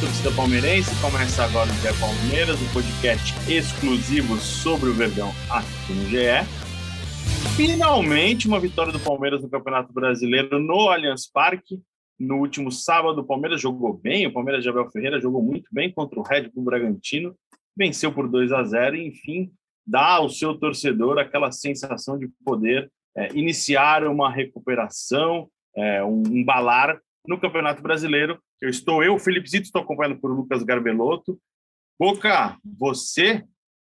[0.00, 0.90] Torcida palmeirense.
[1.02, 6.42] Começa agora o GE Palmeiras, um podcast exclusivo sobre o Verdão aqui no GE.
[7.54, 11.78] Finalmente, uma vitória do Palmeiras no Campeonato Brasileiro no Allianz Parque.
[12.18, 14.26] No último sábado, o Palmeiras jogou bem.
[14.26, 17.36] O Palmeiras de Abel Ferreira jogou muito bem contra o Red Bull Bragantino.
[17.76, 19.52] Venceu por 2 a 0 e, enfim,
[19.86, 26.42] dá ao seu torcedor aquela sensação de poder é, iniciar uma recuperação, é, um, um
[26.42, 28.40] balar no Campeonato Brasileiro.
[28.60, 31.38] Eu estou eu, Felipe Zito, estou acompanhado por Lucas Garbelotto.
[31.98, 33.44] Boca, você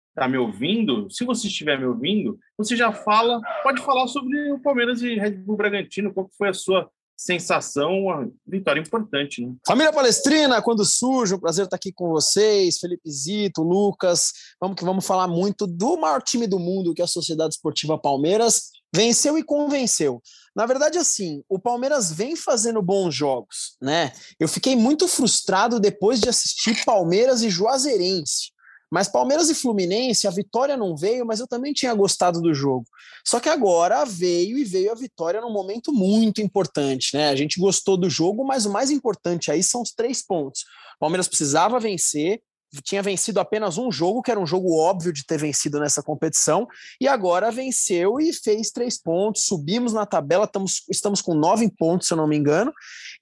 [0.09, 1.09] está me ouvindo?
[1.11, 5.33] Se você estiver me ouvindo, você já fala, pode falar sobre o Palmeiras e Red
[5.33, 9.55] Bull Bragantino, qual foi a sua sensação, uma vitória importante, né?
[9.67, 14.85] Família Palestrina, quando surge, um prazer estar aqui com vocês, Felipe Zito, Lucas, vamos que
[14.85, 19.39] vamos falar muito do maior time do mundo, que é a Sociedade Esportiva Palmeiras, venceu
[19.39, 20.23] e convenceu.
[20.55, 24.13] Na verdade, assim, o Palmeiras vem fazendo bons jogos, né?
[24.39, 28.53] Eu fiquei muito frustrado depois de assistir Palmeiras e Juazeirense.
[28.93, 32.85] Mas Palmeiras e Fluminense, a vitória não veio, mas eu também tinha gostado do jogo.
[33.27, 37.31] Só que agora veio e veio a vitória num momento muito importante, né?
[37.31, 40.65] A gente gostou do jogo, mas o mais importante aí são os três pontos.
[40.97, 42.43] O Palmeiras precisava vencer,
[42.81, 46.67] tinha vencido apenas um jogo, que era um jogo óbvio de ter vencido nessa competição,
[47.01, 49.45] e agora venceu e fez três pontos.
[49.45, 52.73] Subimos na tabela, estamos, estamos com nove pontos, se eu não me engano,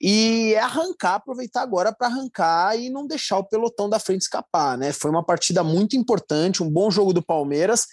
[0.01, 4.79] e é arrancar, aproveitar agora para arrancar e não deixar o pelotão da frente escapar,
[4.79, 4.93] né?
[4.93, 7.87] Foi uma partida muito importante, um bom jogo do Palmeiras.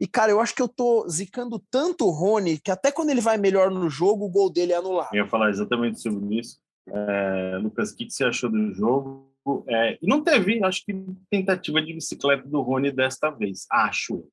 [0.00, 3.20] E, cara, eu acho que eu tô zicando tanto o Rony que até quando ele
[3.20, 5.14] vai melhor no jogo, o gol dele é anulado.
[5.14, 6.58] Eu ia falar exatamente sobre isso.
[6.88, 9.31] É, Lucas, o que, que você achou do jogo?
[9.68, 10.94] É, e não teve, acho que,
[11.30, 14.24] tentativa de bicicleta do Rony desta vez, acho.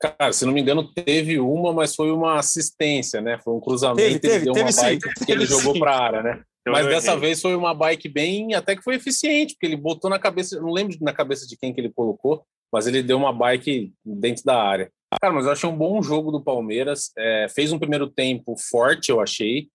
[0.00, 3.38] Cara, se não me engano, teve uma, mas foi uma assistência, né?
[3.38, 4.82] Foi um cruzamento, Teve, teve, ele deu teve uma sim.
[4.82, 6.42] bike que ele jogou para a área, né?
[6.60, 7.20] Então, Mas eu dessa errei.
[7.20, 10.72] vez foi uma bike bem, até que foi eficiente, porque ele botou na cabeça, não
[10.72, 14.60] lembro na cabeça de quem que ele colocou, mas ele deu uma bike dentro da
[14.60, 14.90] área.
[15.20, 17.12] Cara, mas eu achei um bom jogo do Palmeiras.
[17.16, 19.68] é, fez um primeiro tempo forte, eu achei.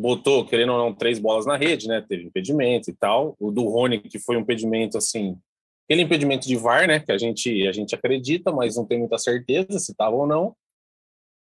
[0.00, 2.04] Botou, querendo ou não, três bolas na rede, né?
[2.08, 3.34] Teve impedimento e tal.
[3.40, 5.36] O do Rony, que foi um impedimento assim.
[5.84, 7.00] Aquele impedimento de VAR, né?
[7.00, 10.54] Que a gente, a gente acredita, mas não tem muita certeza se estava ou não.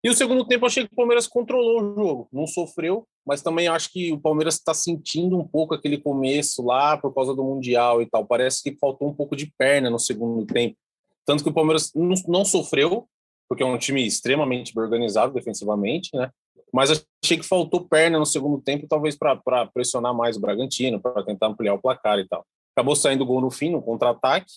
[0.02, 3.42] E o segundo tempo eu achei que o Palmeiras controlou o jogo, não sofreu, mas
[3.42, 7.44] também acho que o Palmeiras está sentindo um pouco aquele começo lá por causa do
[7.44, 8.26] Mundial e tal.
[8.26, 10.78] Parece que faltou um pouco de perna no segundo tempo.
[11.26, 13.10] Tanto que o Palmeiras não, não sofreu,
[13.50, 16.32] porque é um time extremamente organizado defensivamente, né?
[16.74, 21.24] Mas achei que faltou perna no segundo tempo, talvez para pressionar mais o Bragantino, para
[21.24, 22.46] tentar ampliar o placar e tal.
[22.76, 24.54] Acabou saindo gol no fim, no contra-ataque,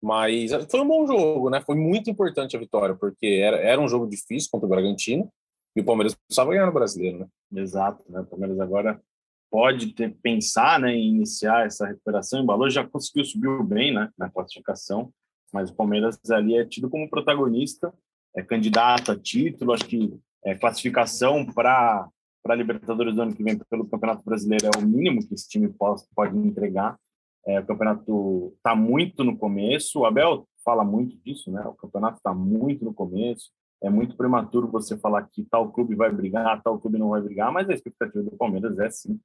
[0.00, 1.60] mas foi um bom jogo, né?
[1.60, 5.28] Foi muito importante a vitória, porque era, era um jogo difícil contra o Bragantino
[5.74, 7.26] e o Palmeiras precisava ganhar no brasileiro, né?
[7.60, 8.20] Exato, né?
[8.20, 9.00] O Palmeiras agora
[9.50, 12.42] pode ter, pensar né, em iniciar essa recuperação.
[12.42, 15.12] O Balô já conseguiu subir bem né, na classificação,
[15.52, 17.92] mas o Palmeiras ali é tido como protagonista,
[18.36, 22.08] é candidato a título, acho que é, classificação para
[22.46, 25.68] a Libertadores do ano que vem pelo Campeonato Brasileiro é o mínimo que esse time
[25.68, 26.98] pode, pode entregar.
[27.46, 31.62] É, o campeonato está muito no começo, o Abel fala muito disso, né?
[31.62, 33.50] O campeonato está muito no começo,
[33.82, 37.50] é muito prematuro você falar que tal clube vai brigar, tal clube não vai brigar,
[37.52, 39.18] mas a expectativa do Palmeiras é sim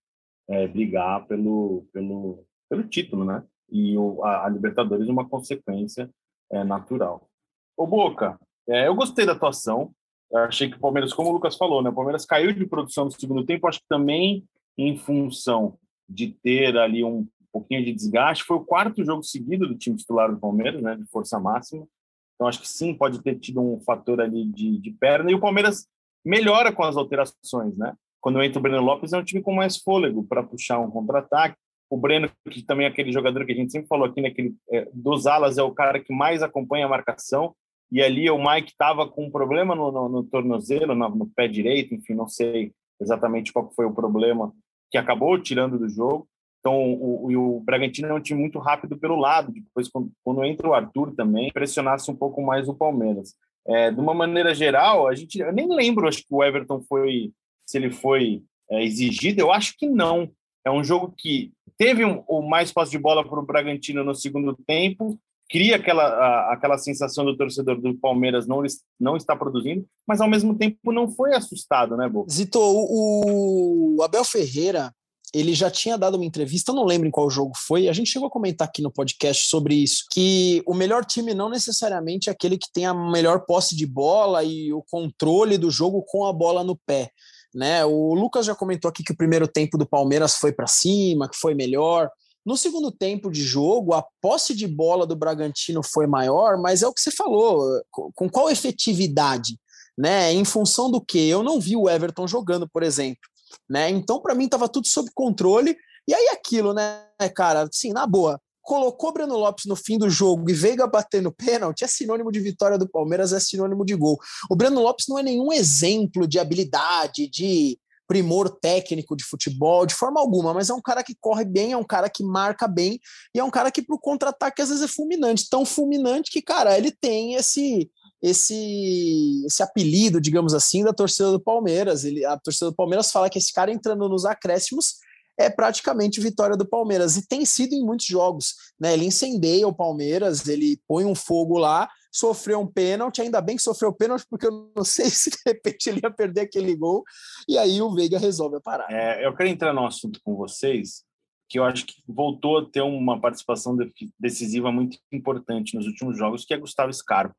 [0.48, 3.44] é, brigar pelo, pelo, pelo título, né?
[3.70, 6.10] E o, a, a Libertadores uma consequência
[6.52, 7.30] é, natural.
[7.76, 9.94] Ô Boca, é, eu gostei da atuação.
[10.34, 11.90] Achei que o Palmeiras, como o Lucas falou, né?
[11.90, 14.44] O Palmeiras caiu de produção no segundo tempo, acho que também
[14.78, 15.78] em função
[16.10, 18.44] de ter ali um pouquinho de desgaste.
[18.44, 20.96] Foi o quarto jogo seguido do time titular do Palmeiras, né?
[20.96, 21.88] De força máxima.
[22.36, 25.32] Então acho que sim, pode ter tido um fator ali de, de perna.
[25.32, 25.88] E o Palmeiras
[26.26, 27.94] melhora com as alterações, né?
[28.20, 31.58] Quando entra o Breno Lopes, é um time com mais fôlego para puxar um contra-ataque.
[31.90, 34.42] O Breno, que também é aquele jogador que a gente sempre falou aqui, né, que
[34.42, 37.54] ele, é, dos alas, é o cara que mais acompanha a marcação.
[37.92, 41.48] E ali o Mike estava com um problema no, no, no tornozelo, no, no, pé
[41.48, 44.52] direito, enfim, não sei exatamente qual foi o problema
[44.90, 46.28] que acabou tirando do jogo.
[46.60, 49.52] Então, o, o, o Bragantino é um time muito rápido pelo lado.
[49.52, 53.36] Depois, quando, quando entra o Arthur também, pressionasse um pouco mais o Palmeiras.
[53.68, 57.32] É, de uma maneira geral, a gente eu nem lembro, acho que o Everton foi,
[57.66, 60.32] se ele foi é, exigido, eu acho que não.
[60.66, 64.16] É um jogo que teve um, o mais posse de bola para o Bragantino no
[64.16, 65.20] segundo tempo,
[65.54, 68.64] cria aquela, a, aquela sensação do torcedor do Palmeiras não,
[69.00, 72.34] não está produzindo, mas ao mesmo tempo não foi assustado, né, Boca?
[72.34, 74.92] Zito, o, o Abel Ferreira,
[75.32, 78.30] ele já tinha dado uma entrevista, não lembro em qual jogo foi, a gente chegou
[78.30, 82.58] a comentar aqui no podcast sobre isso, que o melhor time não necessariamente é aquele
[82.58, 86.64] que tem a melhor posse de bola e o controle do jogo com a bola
[86.64, 87.12] no pé.
[87.54, 87.86] Né?
[87.86, 91.38] O Lucas já comentou aqui que o primeiro tempo do Palmeiras foi para cima, que
[91.38, 92.10] foi melhor.
[92.46, 96.88] No segundo tempo de jogo, a posse de bola do Bragantino foi maior, mas é
[96.88, 99.58] o que você falou, com qual efetividade?
[99.98, 100.34] Né?
[100.34, 101.30] Em função do que?
[101.30, 103.34] Eu não vi o Everton jogando, por exemplo
[103.70, 103.90] né?
[103.90, 105.76] Então, para mim, estava tudo sob controle.
[106.08, 107.04] E aí, aquilo, né,
[107.36, 111.84] cara, assim, na boa, colocou Breno Lopes no fim do jogo e Veiga batendo pênalti,
[111.84, 114.18] é sinônimo de vitória do Palmeiras, é sinônimo de gol.
[114.50, 119.94] O Breno Lopes não é nenhum exemplo de habilidade, de primor técnico de futebol, de
[119.94, 123.00] forma alguma, mas é um cara que corre bem, é um cara que marca bem
[123.34, 126.78] e é um cara que pro contra-ataque às vezes é fulminante, tão fulminante que, cara,
[126.78, 127.90] ele tem esse
[128.22, 132.06] esse, esse apelido, digamos assim, da torcida do Palmeiras.
[132.06, 134.96] Ele, a torcida do Palmeiras fala que esse cara entrando nos acréscimos
[135.38, 138.94] é praticamente vitória do Palmeiras e tem sido em muitos jogos, né?
[138.94, 143.62] Ele incendeia o Palmeiras, ele põe um fogo lá, sofreu um pênalti, ainda bem que
[143.62, 147.04] sofreu pênalti porque eu não sei se de repente ele ia perder aquele gol
[147.48, 148.94] e aí o Veiga resolve a parada.
[148.94, 151.04] É, eu quero entrar no assunto com vocês,
[151.50, 153.76] que eu acho que voltou a ter uma participação
[154.20, 157.36] decisiva muito importante nos últimos jogos, que é Gustavo Scarpa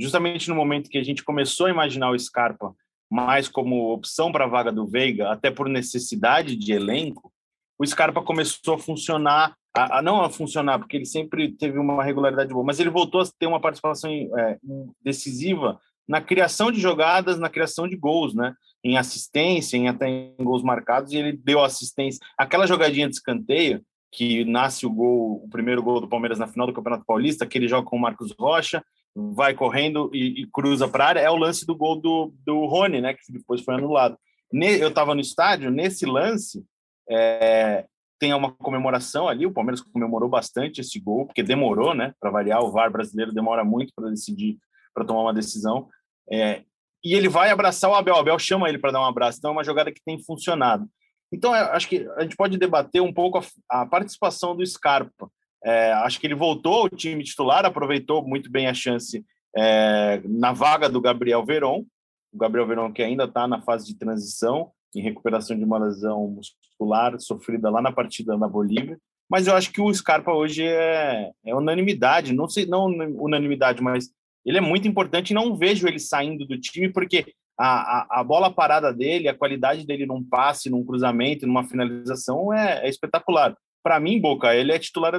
[0.00, 2.74] justamente no momento que a gente começou a imaginar o Scarpa
[3.10, 7.32] mais como opção para a vaga do Veiga, até por necessidade de elenco,
[7.78, 12.02] o Scarpa começou a funcionar, a, a não a funcionar, porque ele sempre teve uma
[12.02, 14.58] regularidade boa, mas ele voltou a ter uma participação é,
[15.02, 15.78] decisiva
[16.08, 18.52] na criação de jogadas, na criação de gols, né?
[18.82, 22.20] Em assistência, em até em gols marcados, e ele deu assistência.
[22.36, 23.80] Aquela jogadinha de escanteio,
[24.12, 27.56] que nasce o gol, o primeiro gol do Palmeiras na final do Campeonato Paulista, que
[27.56, 28.82] ele joga com o Marcos Rocha,
[29.14, 32.66] vai correndo e, e cruza para a área, é o lance do gol do, do
[32.66, 34.18] Rony, né, que depois foi anulado.
[34.52, 36.64] Ne, eu estava no estádio, nesse lance,
[37.08, 37.86] é,
[38.20, 42.62] tem uma comemoração ali, o Palmeiras comemorou bastante esse gol, porque demorou, né, para variar,
[42.62, 44.58] o VAR brasileiro demora muito para decidir,
[44.94, 45.88] para tomar uma decisão,
[46.30, 46.62] é,
[47.02, 49.50] e ele vai abraçar o Abel, o Abel chama ele para dar um abraço, então
[49.50, 50.86] é uma jogada que tem funcionado.
[51.32, 55.30] Então, acho que a gente pode debater um pouco a, a participação do Scarpa,
[55.64, 59.24] é, acho que ele voltou ao time titular, aproveitou muito bem a chance
[59.56, 61.84] é, na vaga do Gabriel Veron.
[62.32, 66.34] O Gabriel Veron que ainda está na fase de transição, em recuperação de uma lesão
[66.80, 68.98] muscular sofrida lá na partida na Bolívia.
[69.28, 74.10] Mas eu acho que o Scarpa hoje é, é unanimidade, não sei, não unanimidade, mas
[74.44, 78.50] ele é muito importante não vejo ele saindo do time porque a, a, a, bola
[78.50, 84.00] parada dele, a qualidade dele num passe, num cruzamento, numa finalização é, é espetacular para
[84.00, 85.14] mim, Boca, ele é titular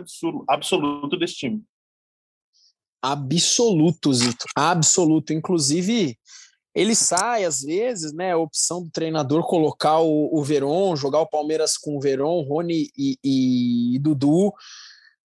[0.48, 1.64] absoluto desse time.
[3.04, 4.46] Absoluto, Zito.
[4.56, 5.34] Absoluto.
[5.34, 6.16] Inclusive,
[6.74, 8.32] ele sai às vezes, né?
[8.32, 13.18] A opção do treinador colocar o, o jogar o Palmeiras com o Veron, Rony e,
[13.24, 14.54] e, e Dudu.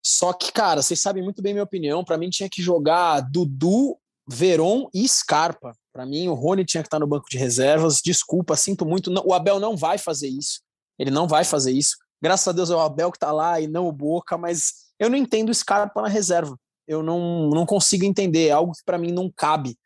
[0.05, 2.05] Só que, cara, vocês sabem muito bem minha opinião.
[2.05, 3.97] Para mim, tinha que jogar Dudu,
[4.29, 5.73] Veron e Scarpa.
[5.93, 8.01] Para mim, o Rony tinha que estar no banco de reservas.
[8.05, 9.11] Desculpa, sinto muito.
[9.11, 10.61] Não, o Abel não vai fazer isso.
[10.99, 11.97] Ele não vai fazer isso.
[12.21, 15.11] Graças a Deus é o Abel que tá lá e não o Boca, mas eu
[15.11, 16.59] não entendo o Scarpa na reserva.
[16.87, 19.77] Eu não, não consigo entender, é algo que para mim não cabe.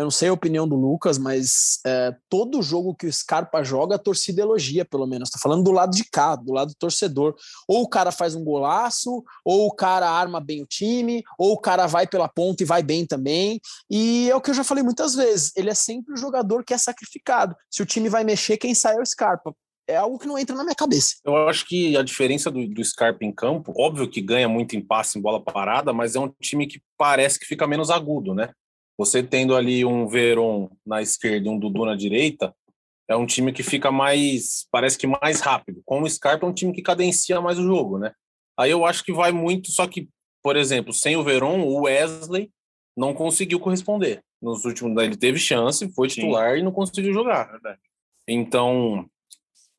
[0.00, 3.96] Eu não sei a opinião do Lucas, mas é, todo jogo que o Scarpa joga,
[3.96, 5.28] a torcida elogia, pelo menos.
[5.28, 7.34] Estou falando do lado de cá, do lado do torcedor.
[7.68, 11.60] Ou o cara faz um golaço, ou o cara arma bem o time, ou o
[11.60, 13.60] cara vai pela ponta e vai bem também.
[13.90, 16.72] E é o que eu já falei muitas vezes: ele é sempre o jogador que
[16.72, 17.54] é sacrificado.
[17.70, 19.54] Se o time vai mexer, quem sai é o Scarpa
[19.86, 21.16] é algo que não entra na minha cabeça.
[21.24, 24.80] Eu acho que a diferença do, do Scarpa em campo, óbvio que ganha muito em
[24.80, 28.52] passe em bola parada, mas é um time que parece que fica menos agudo, né?
[29.00, 32.54] Você tendo ali um Veron na esquerda e um Dudu na direita,
[33.08, 35.80] é um time que fica mais, parece que mais rápido.
[35.86, 38.12] Com o Scarpa é um time que cadencia mais o jogo, né?
[38.58, 40.10] Aí eu acho que vai muito, só que,
[40.42, 42.52] por exemplo, sem o Veron, o Wesley
[42.94, 44.22] não conseguiu corresponder.
[44.38, 46.58] Nos últimos, ele teve chance, foi titular Sim.
[46.58, 47.58] e não conseguiu jogar.
[48.28, 49.08] Então,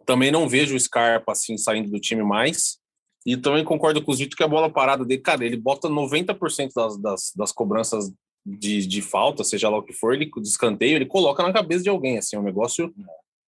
[0.04, 2.80] também não vejo o Scarpa assim saindo do time mais.
[3.24, 6.72] E também concordo com o Zito que a bola parada dele, cara, ele bota 90%
[6.76, 8.12] das, das, das cobranças
[8.46, 11.84] de, de falta, seja lá o que for, ele de escanteio, ele coloca na cabeça
[11.84, 12.94] de alguém, assim, é um negócio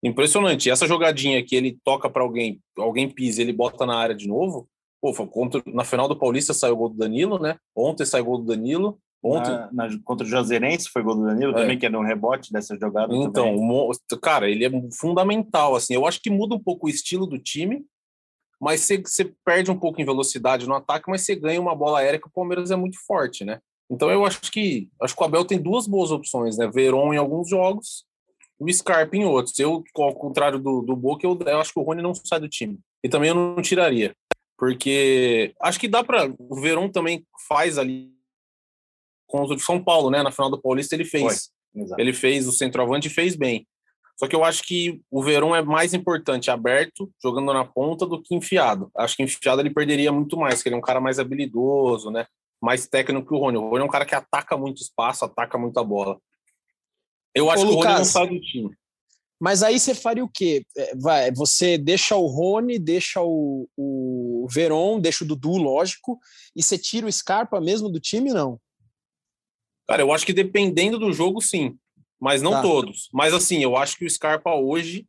[0.03, 0.67] impressionante.
[0.67, 4.27] E essa jogadinha que ele toca para alguém, alguém pisa, ele bota na área de
[4.27, 4.67] novo.
[5.01, 7.57] Pô, contra, na final do Paulista saiu o gol do Danilo, né?
[7.75, 8.99] Ontem saiu o gol do Danilo.
[9.21, 9.51] Ontem...
[9.51, 11.55] Na, na, contra o Joserense foi gol do Danilo é.
[11.55, 13.13] também, que é um rebote dessa jogada.
[13.15, 14.21] Então, também.
[14.21, 15.75] cara, ele é fundamental.
[15.75, 15.93] assim.
[15.93, 17.85] Eu acho que muda um pouco o estilo do time,
[18.61, 21.99] mas você, você perde um pouco em velocidade no ataque, mas você ganha uma bola
[21.99, 23.59] aérea que o Palmeiras é muito forte, né?
[23.89, 26.67] Então eu acho que acho que o Abel tem duas boas opções, né?
[26.67, 28.05] Veron em alguns jogos
[28.59, 29.57] e o Scarpa em outros.
[29.59, 32.49] Eu, ao contrário do, do Boca, eu, eu acho que o Rony não sai do
[32.49, 32.79] time.
[33.03, 34.15] E também eu não tiraria.
[34.57, 36.33] Porque acho que dá para.
[36.37, 38.11] O Veron também faz ali
[39.27, 40.23] contra o São Paulo, né?
[40.23, 41.51] Na final do Paulista ele fez.
[41.97, 43.67] Ele fez o centroavante e fez bem.
[44.15, 48.21] Só que eu acho que o Verón é mais importante aberto, jogando na ponta, do
[48.21, 48.91] que enfiado.
[48.95, 52.27] Acho que enfiado ele perderia muito mais, porque ele é um cara mais habilidoso, né?
[52.63, 53.57] Mais técnico que o Rony.
[53.57, 56.17] O Rony é um cara que ataca muito espaço, ataca muito a bola.
[57.35, 58.73] Eu acho Ô, que o Rony não sai do time.
[59.37, 60.65] Mas aí você faria o quê?
[60.77, 66.17] É, vai, você deixa o Rony, deixa o, o Veron, deixa o Dudu, lógico,
[66.55, 68.57] e você tira o Scarpa mesmo do time, não?
[69.85, 71.77] Cara, eu acho que dependendo do jogo, sim.
[72.17, 72.61] Mas não tá.
[72.61, 73.09] todos.
[73.11, 75.05] Mas assim, eu acho que o Scarpa hoje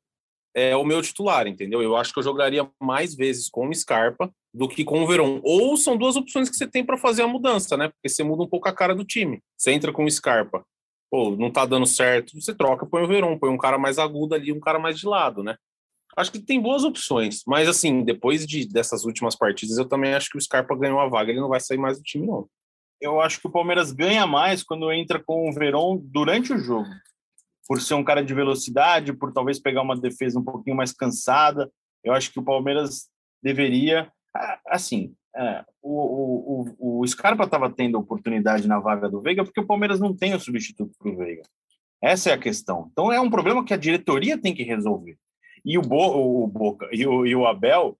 [0.52, 1.80] é o meu titular, entendeu?
[1.80, 5.40] Eu acho que eu jogaria mais vezes com o Scarpa do que com o Verón.
[5.42, 7.88] Ou são duas opções que você tem para fazer a mudança, né?
[7.88, 9.42] Porque você muda um pouco a cara do time.
[9.56, 10.64] Você entra com o Scarpa.
[11.11, 14.34] Pô, não tá dando certo, você troca, põe o Verón, põe um cara mais agudo
[14.34, 15.56] ali, um cara mais de lado, né?
[16.16, 20.28] Acho que tem boas opções, mas assim, depois de, dessas últimas partidas, eu também acho
[20.30, 22.49] que o Scarpa ganhou a vaga, ele não vai sair mais do time, não
[23.04, 26.88] eu acho que o Palmeiras ganha mais quando entra com o Verón durante o jogo.
[27.66, 31.70] Por ser um cara de velocidade, por talvez pegar uma defesa um pouquinho mais cansada.
[32.02, 33.08] Eu acho que o Palmeiras
[33.42, 34.11] deveria.
[34.67, 39.67] Assim, é, o, o, o Scarpa estava tendo oportunidade na vaga do Veiga porque o
[39.67, 41.43] Palmeiras não tem o substituto para o Veiga.
[42.03, 42.88] Essa é a questão.
[42.93, 45.17] Então é um problema que a diretoria tem que resolver.
[45.64, 47.99] E o, Bo, o Boca e o, e o Abel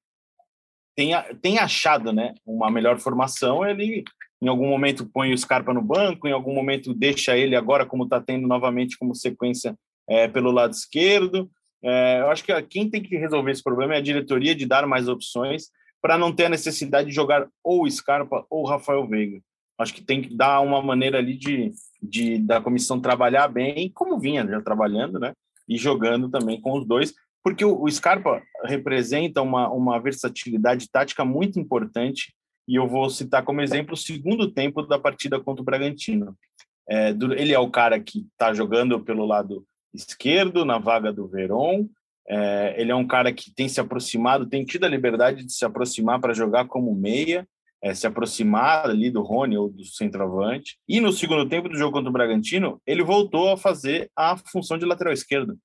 [0.95, 1.11] tem,
[1.41, 3.67] tem achado né, uma melhor formação.
[3.67, 4.05] Ele
[4.43, 8.05] em algum momento põe o Scarpa no banco, em algum momento deixa ele agora, como
[8.05, 9.75] está tendo novamente como sequência
[10.09, 11.51] é, pelo lado esquerdo.
[11.83, 14.87] É, eu acho que quem tem que resolver esse problema é a diretoria de dar
[14.87, 15.71] mais opções
[16.05, 19.41] para não ter a necessidade de jogar ou Scarpa ou Rafael Veiga.
[19.79, 24.21] Acho que tem que dar uma maneira ali de, de da comissão trabalhar bem, como
[24.21, 25.33] vinha já trabalhando, né?
[25.67, 31.25] E jogando também com os dois, porque o, o Scarpa representa uma, uma versatilidade tática
[31.25, 32.35] muito importante
[32.69, 36.37] e eu vou citar como exemplo o segundo tempo da partida contra o Bragantino.
[36.87, 37.09] É,
[37.39, 41.89] ele é o cara que está jogando pelo lado esquerdo, na vaga do Veron.
[42.29, 45.65] É, ele é um cara que tem se aproximado, tem tido a liberdade de se
[45.65, 47.47] aproximar para jogar como meia,
[47.83, 50.79] é, se aproximar ali do Rony ou do centroavante.
[50.89, 54.79] E no segundo tempo do jogo contra o Bragantino, ele voltou a fazer a função
[54.79, 55.59] de lateral esquerdo.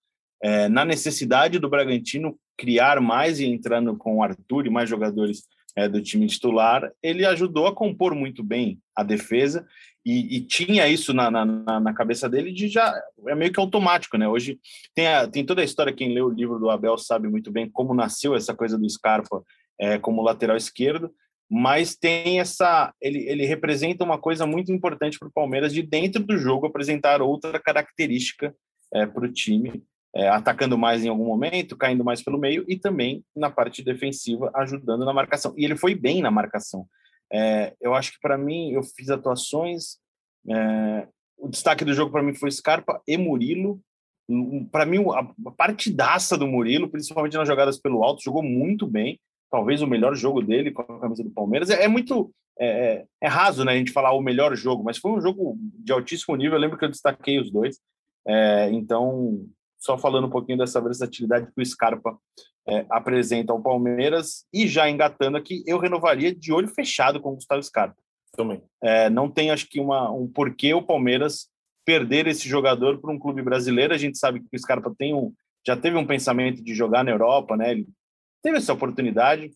[0.43, 5.43] É, na necessidade do Bragantino criar mais e entrando com o Arthur e mais jogadores
[5.75, 9.65] é, do time titular, ele ajudou a compor muito bem a defesa
[10.05, 11.45] e, e tinha isso na, na,
[11.79, 12.93] na, cabeça dele de já
[13.27, 14.27] é meio que automático, né?
[14.27, 14.59] Hoje
[14.95, 17.69] tem, a, tem toda a história, quem leu o livro do Abel sabe muito bem
[17.69, 19.43] como nasceu essa coisa do Scarpa
[19.79, 21.11] é, como lateral esquerdo,
[21.49, 26.23] mas tem essa ele, ele representa uma coisa muito importante para o Palmeiras de dentro
[26.23, 28.55] do jogo apresentar outra característica
[28.93, 29.83] é, para o time
[30.15, 34.51] é, atacando mais em algum momento, caindo mais pelo meio e também na parte defensiva
[34.55, 35.53] ajudando na marcação.
[35.57, 36.87] E ele foi bem na marcação.
[37.31, 39.97] É, eu acho que para mim eu fiz atuações.
[40.49, 41.07] É,
[41.37, 43.79] o destaque do jogo para mim foi Scarpa e Murilo.
[44.71, 45.03] Para mim
[45.45, 49.19] a partidaça do Murilo, principalmente nas jogadas pelo alto, jogou muito bem.
[49.49, 51.69] Talvez o melhor jogo dele com a camisa do Palmeiras.
[51.69, 54.97] É, é muito é, é, é, raso, né, a gente falar o melhor jogo, mas
[54.97, 56.55] foi um jogo de altíssimo nível.
[56.55, 57.79] Eu lembro que eu destaquei os dois.
[58.27, 59.45] É, então,
[59.79, 62.17] só falando um pouquinho dessa versatilidade que o Scarpa
[62.67, 67.35] é, apresenta ao Palmeiras e já engatando aqui, eu renovaria de olho fechado com o
[67.35, 67.95] Gustavo Scarpa.
[68.33, 68.61] Também.
[68.83, 71.49] É, não tem, acho que, uma, um porquê o Palmeiras
[71.85, 73.93] perder esse jogador para um clube brasileiro.
[73.93, 75.33] A gente sabe que o Scarpa tem um,
[75.65, 77.71] já teve um pensamento de jogar na Europa, né?
[77.71, 77.87] Ele
[78.43, 79.51] teve essa oportunidade.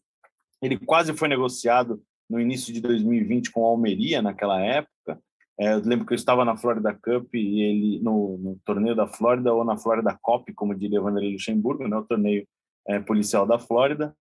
[0.61, 5.19] Ele quase foi negociado no início de 2020 com a Almeria naquela época.
[5.59, 9.07] É, eu lembro que eu estava na Florida Cup e ele no, no, torneio da
[9.07, 12.47] Flórida ou na Florida Cop, como diria Vanderlei Luxemburgo, né, o torneio
[12.87, 14.15] é, policial da Flórida.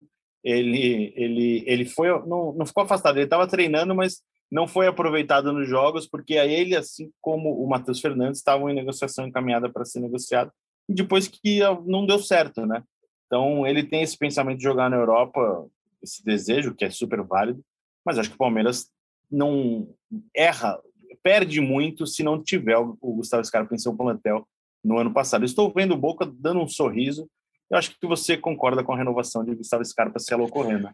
[0.42, 5.52] Ele ele ele foi não, não ficou afastado, ele estava treinando, mas não foi aproveitado
[5.52, 9.84] nos jogos porque aí ele assim como o Matheus Fernandes estavam em negociação encaminhada para
[9.84, 10.50] ser negociado
[10.88, 12.82] e depois que não deu certo, né?
[13.26, 15.66] Então ele tem esse pensamento de jogar na Europa,
[16.02, 17.62] esse desejo que é super válido,
[18.04, 18.90] mas acho que o Palmeiras
[19.30, 19.94] não
[20.34, 20.80] erra
[21.22, 24.46] perde muito se não tiver o Gustavo Scarpa em seu plantel
[24.84, 25.44] no ano passado.
[25.44, 27.28] Estou vendo o Boca dando um sorriso.
[27.70, 30.92] Eu acho que você concorda com a renovação de Gustavo Scarpa se ela ocorrer, né?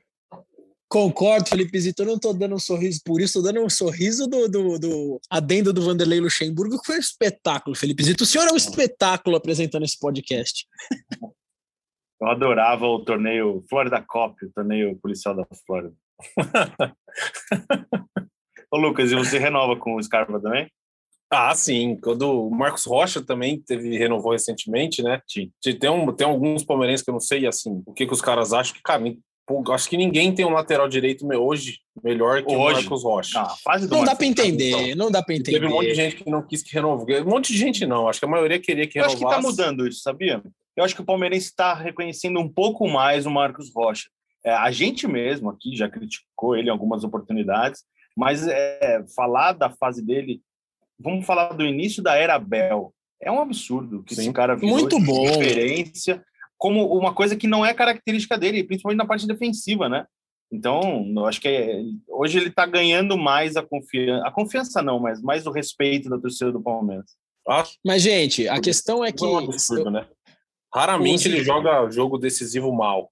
[0.89, 2.03] Concordo, Felipe Zito.
[2.03, 5.21] Eu não estou dando um sorriso por isso, estou dando um sorriso do, do, do,
[5.29, 8.25] adendo do Vanderlei Luxemburgo, que foi um espetáculo, Felipe Zito.
[8.25, 10.67] O senhor é um espetáculo apresentando esse podcast.
[12.19, 15.95] Eu adorava o torneio Florida Cop, o torneio policial da Flórida.
[18.77, 20.69] Ô, Lucas, e você renova com o Scarpa também?
[21.31, 21.97] Ah, sim.
[21.97, 25.21] Quando o Marcos Rocha também teve renovou recentemente, né?
[25.27, 25.51] Sim.
[25.81, 28.53] Tem, um, tem alguns palmeirenses que eu não sei assim o que, que os caras
[28.53, 29.03] acham que, cara,
[29.73, 32.75] acho que ninguém tem um lateral direito hoje melhor que Hoje?
[32.75, 33.41] o Marcos Rocha.
[33.41, 35.53] Ah, a fase do Não dá Marcos- para entender, não dá para entender.
[35.59, 37.23] Teve um monte de gente que não quis que renovasse.
[37.23, 38.09] Um monte de gente não.
[38.09, 39.41] Acho que a maioria queria que Eu acho renovasse.
[39.41, 40.43] que está mudando isso, sabia?
[40.77, 44.09] Eu acho que o Palmeirense está reconhecendo um pouco mais o Marcos Rocha.
[44.45, 47.83] É, a gente mesmo aqui já criticou ele em algumas oportunidades,
[48.17, 50.41] mas é, falar da fase dele,
[50.99, 52.95] vamos falar do início da era Bel.
[53.21, 54.33] É um absurdo que esse Sim.
[54.33, 55.27] cara virou Muito bom.
[55.27, 56.25] referência
[56.59, 60.07] como uma coisa que não é característica dele, principalmente na parte defensiva, né?
[60.51, 64.99] Então, eu acho que é- hoje ele está ganhando mais a confiança, a confiança não,
[64.99, 67.17] mas mais o respeito da torcida do Palmeiras.
[67.49, 69.25] Acho Mas, gente, a questão é que.
[69.25, 70.07] é um absurdo, né?
[70.75, 73.11] Raramente ele joga jogo decisivo mal.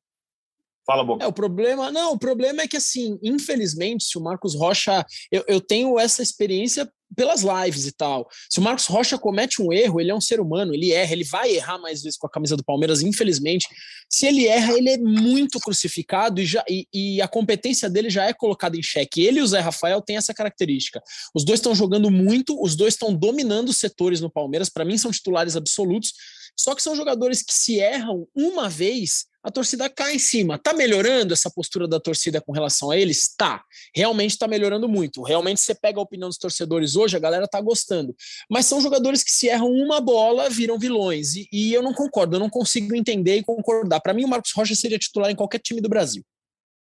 [0.86, 1.24] Fala, Boca.
[1.24, 1.90] É, o problema.
[1.90, 5.04] Não, o problema é que, assim, infelizmente, se o Marcos Rocha.
[5.30, 8.28] Eu, eu tenho essa experiência pelas lives e tal.
[8.50, 11.24] Se o Marcos Rocha comete um erro, ele é um ser humano, ele erra, ele
[11.24, 13.66] vai errar mais vezes com a camisa do Palmeiras, infelizmente.
[14.10, 18.24] Se ele erra, ele é muito crucificado e, já, e, e a competência dele já
[18.24, 19.22] é colocada em xeque.
[19.22, 21.02] Ele e o Zé Rafael têm essa característica.
[21.34, 25.10] Os dois estão jogando muito, os dois estão dominando setores no Palmeiras, para mim são
[25.10, 26.12] titulares absolutos.
[26.56, 30.58] Só que são jogadores que se erram uma vez, a torcida cai em cima.
[30.58, 33.34] Tá melhorando essa postura da torcida com relação a eles?
[33.36, 33.62] Tá.
[33.94, 35.22] Realmente tá melhorando muito.
[35.22, 38.16] Realmente você pega a opinião dos torcedores hoje, a galera tá gostando.
[38.50, 41.36] Mas são jogadores que se erram uma bola, viram vilões.
[41.36, 44.00] E, e eu não concordo, eu não consigo entender e concordar.
[44.00, 46.22] Para mim, o Marcos Rocha seria titular em qualquer time do Brasil.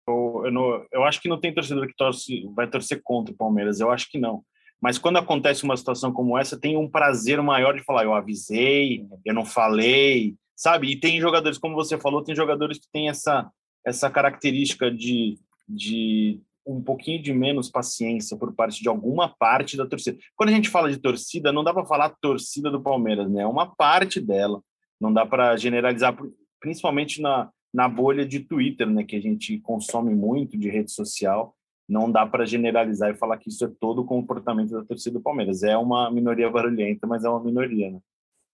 [0.08, 3.36] Eu, eu não- eu acho que não tem torcedor que torce, vai torcer contra o
[3.36, 3.80] Palmeiras.
[3.80, 4.44] Eu acho que não.
[4.80, 9.04] Mas quando acontece uma situação como essa, tem um prazer maior de falar: eu avisei,
[9.24, 10.92] eu não falei, sabe?
[10.92, 13.50] E tem jogadores, como você falou, tem jogadores que têm essa,
[13.84, 15.36] essa característica de,
[15.68, 20.16] de um pouquinho de menos paciência por parte de alguma parte da torcida.
[20.36, 23.42] Quando a gente fala de torcida, não dá para falar torcida do Palmeiras, né?
[23.42, 24.62] É uma parte dela.
[25.00, 26.16] Não dá para generalizar,
[26.60, 29.02] principalmente na, na bolha de Twitter, né?
[29.02, 31.56] Que a gente consome muito de rede social.
[31.88, 35.22] Não dá para generalizar e falar que isso é todo o comportamento da torcida do
[35.22, 35.64] Palmeiras.
[35.64, 37.98] É uma minoria barulhenta, mas é uma minoria, né?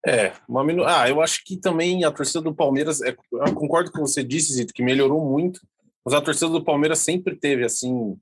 [0.06, 0.84] É, uma minu...
[0.84, 3.10] Ah, eu acho que também a torcida do Palmeiras, é...
[3.10, 5.60] eu concordo com você disse, Zito, que melhorou muito,
[6.04, 8.16] mas a torcida do Palmeiras sempre teve, assim,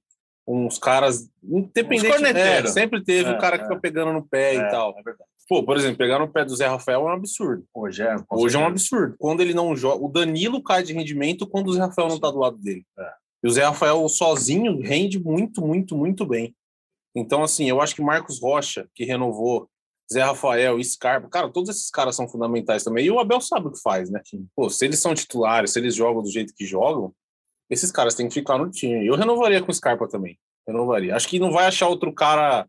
[0.46, 2.70] uns caras, independente, Uns corneteiros.
[2.70, 3.58] é, sempre teve É, o cara é.
[3.58, 4.90] que fica pegando no pé e tal.
[4.98, 5.28] É verdade.
[5.48, 7.64] Pô, por exemplo, pegar no pé do Zé Rafael é um absurdo.
[7.72, 8.16] Hoje é.
[8.30, 9.14] Hoje é um absurdo.
[9.18, 12.30] Quando ele não joga, o Danilo cai de rendimento quando o Zé Rafael não tá
[12.30, 12.84] do lado dele.
[12.98, 13.10] É.
[13.44, 16.54] E o Zé Rafael sozinho rende muito, muito, muito bem.
[17.14, 19.68] Então, assim, eu acho que Marcos Rocha, que renovou,
[20.12, 23.04] Zé Rafael, Scarpa, cara, todos esses caras são fundamentais também.
[23.04, 24.20] E o Abel sabe o que faz, né?
[24.54, 27.12] Pô, se eles são titulares, se eles jogam do jeito que jogam,
[27.68, 29.06] esses caras têm que ficar no time.
[29.06, 30.38] Eu renovaria com o Scarpa também.
[30.66, 31.14] Renovaria.
[31.16, 32.66] Acho que não vai achar outro cara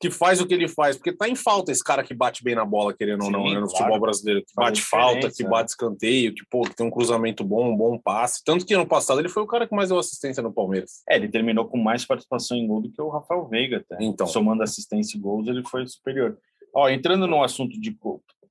[0.00, 2.54] que faz o que ele faz, porque tá em falta esse cara que bate bem
[2.54, 3.70] na bola, querendo ou Sim, não, né, no claro.
[3.70, 7.70] futebol brasileiro, que bate falta, que bate escanteio, que, pô, que tem um cruzamento bom,
[7.70, 8.42] um bom passe.
[8.42, 11.02] Tanto que ano passado ele foi o cara que mais deu assistência no Palmeiras.
[11.06, 14.02] É, ele terminou com mais participação em gol do que o Rafael Veiga, até.
[14.02, 14.26] Então.
[14.26, 16.38] Somando assistência e gols, ele foi superior.
[16.74, 17.94] Ó, entrando no assunto de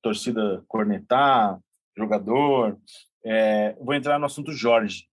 [0.00, 1.58] torcida cornetar,
[1.96, 2.78] jogador,
[3.24, 5.06] é, vou entrar no assunto Jorge.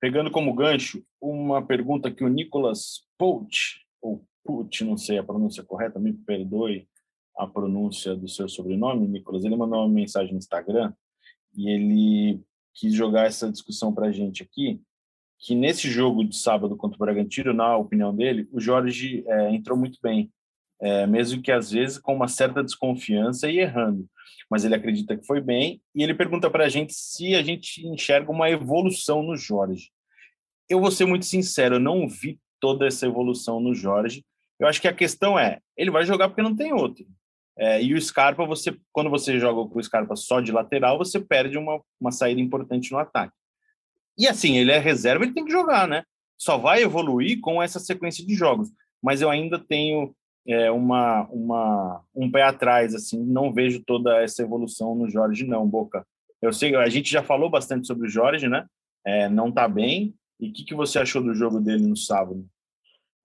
[0.00, 5.62] Pegando como gancho uma pergunta que o Nicolas Pout, ou Put, não sei a pronúncia
[5.62, 6.88] correta, me perdoe
[7.36, 9.44] a pronúncia do seu sobrenome, Nicolas.
[9.44, 10.94] Ele mandou uma mensagem no Instagram
[11.54, 12.40] e ele
[12.72, 14.80] quis jogar essa discussão para a gente aqui
[15.38, 19.76] que nesse jogo de sábado contra o Bragantino, na opinião dele, o Jorge é, entrou
[19.76, 20.32] muito bem,
[20.80, 24.08] é, mesmo que às vezes com uma certa desconfiança e errando.
[24.50, 27.86] Mas ele acredita que foi bem e ele pergunta para a gente se a gente
[27.86, 29.90] enxerga uma evolução no Jorge.
[30.70, 34.24] Eu vou ser muito sincero, eu não vi toda essa evolução no Jorge.
[34.58, 37.06] Eu acho que a questão é, ele vai jogar porque não tem outro.
[37.56, 41.18] É, e o Scarpa, você, quando você joga com o Scarpa só de lateral, você
[41.20, 43.34] perde uma, uma saída importante no ataque.
[44.16, 46.04] E assim, ele é reserva, ele tem que jogar, né?
[46.36, 48.70] Só vai evoluir com essa sequência de jogos.
[49.02, 50.14] Mas eu ainda tenho
[50.46, 55.66] é, uma, uma, um pé atrás, assim, não vejo toda essa evolução no Jorge, não,
[55.66, 56.06] Boca.
[56.40, 58.66] Eu sei, a gente já falou bastante sobre o Jorge, né?
[59.04, 60.14] É, não tá bem.
[60.40, 62.46] E o que, que você achou do jogo dele no sábado?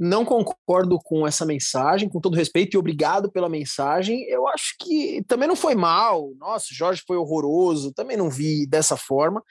[0.03, 4.23] Não concordo com essa mensagem, com todo respeito, e obrigado pela mensagem.
[4.23, 6.31] Eu acho que também não foi mal.
[6.37, 9.41] Nossa, Jorge foi horroroso, também não vi dessa forma,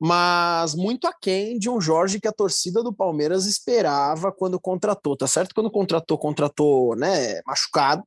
[0.00, 5.16] mas muito aquém de um Jorge que a torcida do Palmeiras esperava quando contratou.
[5.16, 5.54] Tá certo?
[5.54, 8.02] Quando contratou, contratou né, machucado,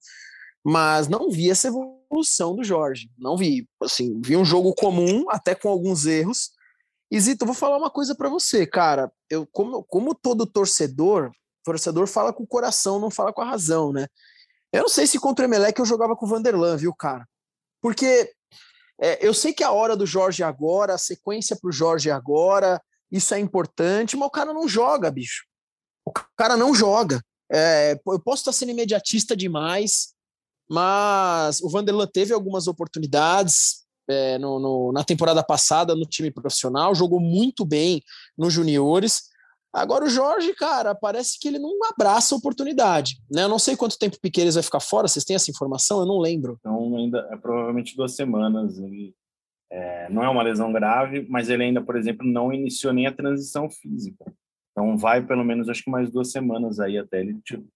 [0.65, 3.10] mas não vi essa evolução evolução do Jorge.
[3.17, 3.67] Não vi.
[3.82, 6.51] Assim, vi um jogo comum, até com alguns erros.
[7.12, 9.12] E Zito, vou falar uma coisa para você, cara.
[9.29, 11.32] Eu, como, como todo torcedor,
[11.63, 14.08] torcedor fala com o coração, não fala com a razão, né?
[14.71, 17.28] Eu não sei se contra o Emelec eu jogava com o Vanderlan, viu, cara?
[17.82, 18.32] Porque
[18.99, 22.13] é, eu sei que a hora do Jorge é agora, a sequência pro Jorge é
[22.13, 25.45] agora, isso é importante, mas o cara não joga, bicho.
[26.06, 27.21] O cara não joga.
[27.52, 30.13] É, eu posso estar sendo imediatista demais,
[30.69, 36.95] mas o Vanderlan teve algumas oportunidades é, no, no, na temporada passada no time profissional,
[36.95, 38.02] jogou muito bem
[38.38, 39.33] nos juniores.
[39.73, 43.17] Agora o Jorge, cara, parece que ele não abraça a oportunidade.
[43.31, 43.43] Né?
[43.43, 45.99] Eu não sei quanto tempo o Piqueires vai ficar fora, vocês têm essa informação?
[45.99, 46.57] Eu não lembro.
[46.59, 48.77] Então, ainda é provavelmente duas semanas.
[48.77, 49.15] Ele,
[49.71, 53.12] é, não é uma lesão grave, mas ele ainda, por exemplo, não iniciou nem a
[53.12, 54.23] transição física.
[54.71, 57.67] Então vai pelo menos acho que mais duas semanas aí até ele tipo,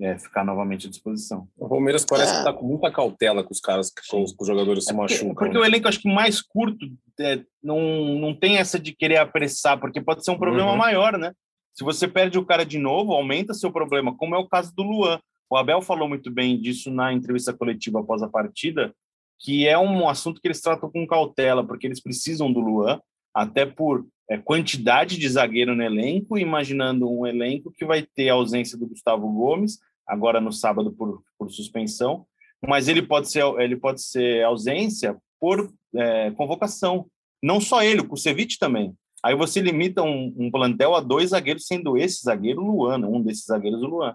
[0.00, 1.48] é, ficar novamente à disposição.
[1.56, 2.34] O Palmeiras parece é.
[2.34, 4.94] que está com muita cautela com os caras, com os, com os jogadores é se
[4.94, 5.34] porque, machucam.
[5.34, 5.60] Porque né?
[5.60, 6.86] o elenco acho que mais curto
[7.20, 7.80] é, não,
[8.18, 10.76] não tem essa de querer apressar, porque pode ser um problema uhum.
[10.76, 11.32] maior, né?
[11.74, 14.82] Se você perde o cara de novo, aumenta seu problema, como é o caso do
[14.82, 15.20] Luan.
[15.50, 18.94] O Abel falou muito bem disso na entrevista coletiva após a partida,
[19.40, 23.00] que é um assunto que eles tratam com cautela, porque eles precisam do Luan,
[23.34, 28.34] até por é, quantidade de zagueiro no elenco, imaginando um elenco que vai ter a
[28.34, 32.24] ausência do Gustavo Gomes, agora no sábado por, por suspensão,
[32.66, 37.06] mas ele pode ser ele pode ser ausência por é, convocação.
[37.42, 38.94] Não só ele, o Kusevich também.
[39.24, 43.06] Aí você limita um, um, plantel a dois zagueiros, sendo esse zagueiro Luan, né?
[43.06, 44.14] um desses zagueiros o Luan.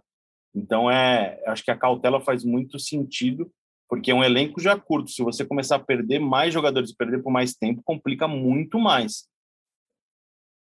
[0.53, 3.51] Então é, acho que a cautela faz muito sentido,
[3.89, 5.09] porque é um elenco já curto.
[5.09, 9.27] Se você começar a perder mais jogadores, perder por mais tempo, complica muito mais.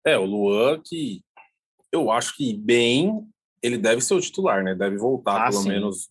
[0.06, 1.22] É, o Luan, que
[1.90, 3.28] eu acho que bem,
[3.60, 4.76] ele deve ser o titular, né?
[4.76, 5.70] Deve voltar, ah, pelo sim.
[5.70, 6.08] menos.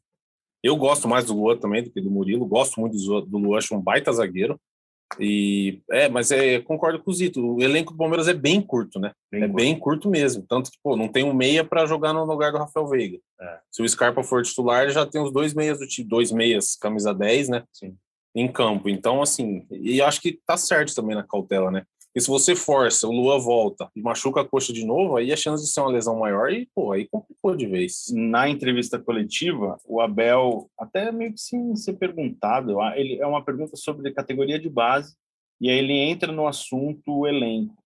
[0.62, 2.45] Eu gosto mais do Luan também do que do Murilo.
[2.45, 4.60] Gosto muito do Luan, acho um baita zagueiro.
[5.19, 7.56] E é, mas é, concordo com o Zito.
[7.56, 9.12] O elenco do Palmeiras é bem curto, né?
[9.32, 9.56] Bem é curto.
[9.56, 10.45] bem curto mesmo.
[10.48, 13.17] Tanto que, pô, não tem um meia para jogar no lugar do Rafael Veiga.
[13.41, 13.60] É.
[13.72, 16.76] Se o Scarpa for titular, ele já tem os dois meias do time, dois meias,
[16.76, 17.63] camisa 10, né?
[17.72, 17.95] Sim.
[18.36, 18.89] Em campo.
[18.89, 21.84] Então, assim, e acho que tá certo também na cautela, né?
[22.15, 25.38] E se você força, o Lua volta e machuca a coxa de novo, aí a
[25.38, 28.06] chance de ser uma lesão maior e, pô, aí complicou de vez.
[28.12, 33.76] Na entrevista coletiva, o Abel, até meio que sem ser perguntado, ele é uma pergunta
[33.76, 35.15] sobre categoria de base,
[35.62, 37.78] e aí ele entra no assunto elenco.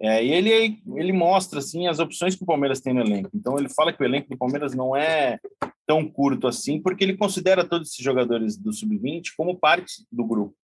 [0.00, 3.30] É, e ele, ele mostra assim as opções que o Palmeiras tem no elenco.
[3.34, 5.38] Então ele fala que o elenco do Palmeiras não é
[5.86, 10.54] tão curto assim, porque ele considera todos esses jogadores do sub-20 como parte do grupo.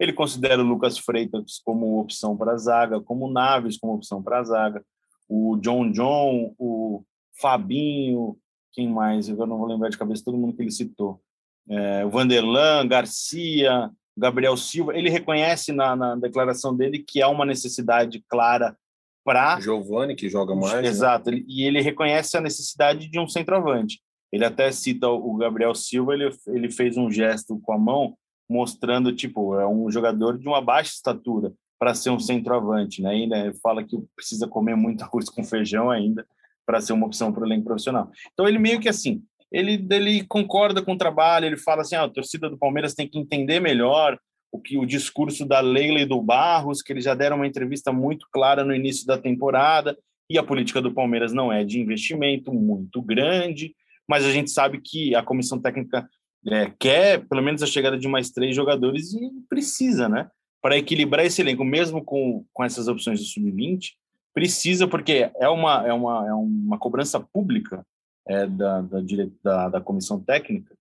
[0.00, 4.22] Ele considera o Lucas Freitas como opção para a zaga, como o Naves como opção
[4.22, 4.82] para a zaga,
[5.28, 7.04] o John John, o
[7.38, 8.36] Fabinho,
[8.72, 9.28] quem mais?
[9.28, 11.20] Eu não vou lembrar de cabeça todo mundo que ele citou.
[11.68, 14.96] É, o Vanderlan, Garcia, Gabriel Silva.
[14.96, 18.76] Ele reconhece na, na declaração dele que há uma necessidade clara
[19.24, 19.60] para.
[19.60, 20.82] Giovani, que joga mais.
[20.82, 20.88] Né?
[20.88, 21.42] Exato, né?
[21.46, 24.00] e ele reconhece a necessidade de um centroavante.
[24.32, 28.16] Ele até cita o Gabriel Silva, ele, ele fez um gesto com a mão
[28.50, 33.10] mostrando, tipo, é um jogador de uma baixa estatura para ser um centroavante, né?
[33.10, 36.26] Ainda fala que precisa comer muito arroz com feijão ainda
[36.66, 38.10] para ser uma opção para o elenco profissional.
[38.32, 42.04] Então ele meio que assim, ele, ele concorda com o trabalho, ele fala assim, ah,
[42.04, 44.18] a torcida do Palmeiras tem que entender melhor
[44.52, 47.92] o que o discurso da Leila e do Barros, que eles já deram uma entrevista
[47.92, 49.96] muito clara no início da temporada,
[50.28, 53.74] e a política do Palmeiras não é de investimento muito grande,
[54.08, 56.08] mas a gente sabe que a comissão técnica
[56.46, 60.30] é, quer pelo menos a chegada de mais três jogadores e precisa, né?
[60.62, 63.92] Para equilibrar esse elenco, mesmo com, com essas opções do sub-20,
[64.34, 67.84] precisa, porque é uma, é uma, é uma cobrança pública
[68.26, 68.98] é, da, da,
[69.42, 70.74] da, da, comissão técnica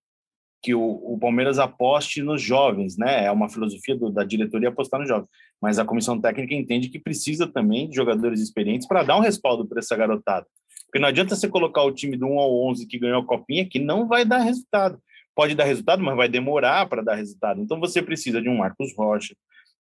[0.62, 3.26] que o, o, Palmeiras aposte nos jovens, né?
[3.26, 5.30] É uma filosofia do, da diretoria apostar nos jovens,
[5.62, 9.66] mas a comissão técnica entende que precisa também de jogadores experientes para dar um respaldo
[9.66, 10.46] para essa garotada.
[10.86, 13.66] Porque não adianta você colocar o time do 1 ao 11 que ganhou a copinha,
[13.66, 15.00] que não vai dar resultado
[15.40, 17.62] pode dar resultado, mas vai demorar para dar resultado.
[17.62, 19.34] Então você precisa de um Marcos Rocha,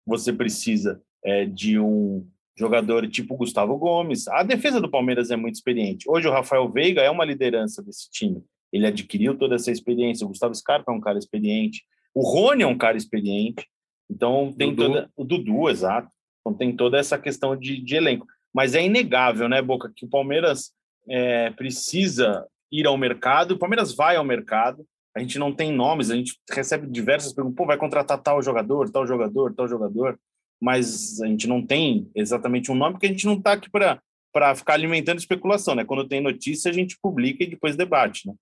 [0.05, 2.25] você precisa é, de um
[2.57, 4.25] jogador tipo Gustavo Gomes.
[4.29, 6.09] A defesa do Palmeiras é muito experiente.
[6.09, 8.41] Hoje o Rafael Veiga é uma liderança desse time.
[8.71, 10.23] Ele adquiriu toda essa experiência.
[10.23, 11.83] O Gustavo Scarpa é um cara experiente.
[12.15, 13.67] O Rony é um cara experiente.
[14.09, 14.87] Então tem Dudu.
[14.93, 16.07] toda o Dudu, exato.
[16.39, 18.25] Então tem toda essa questão de, de elenco.
[18.53, 20.71] Mas é inegável, né, Boca, que o Palmeiras
[21.05, 23.55] é, precisa ir ao mercado.
[23.55, 24.87] O Palmeiras vai ao mercado
[25.19, 28.89] a gente não tem nomes, a gente recebe diversas perguntas, pô, vai contratar tal jogador,
[28.89, 30.17] tal jogador, tal jogador,
[30.61, 34.55] mas a gente não tem exatamente um nome, porque a gente não está aqui para
[34.55, 35.83] ficar alimentando especulação, né?
[35.83, 38.33] Quando tem notícia, a gente publica e depois debate, né?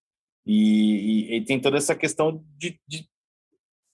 [0.46, 3.08] E, e, e tem toda essa questão de, de,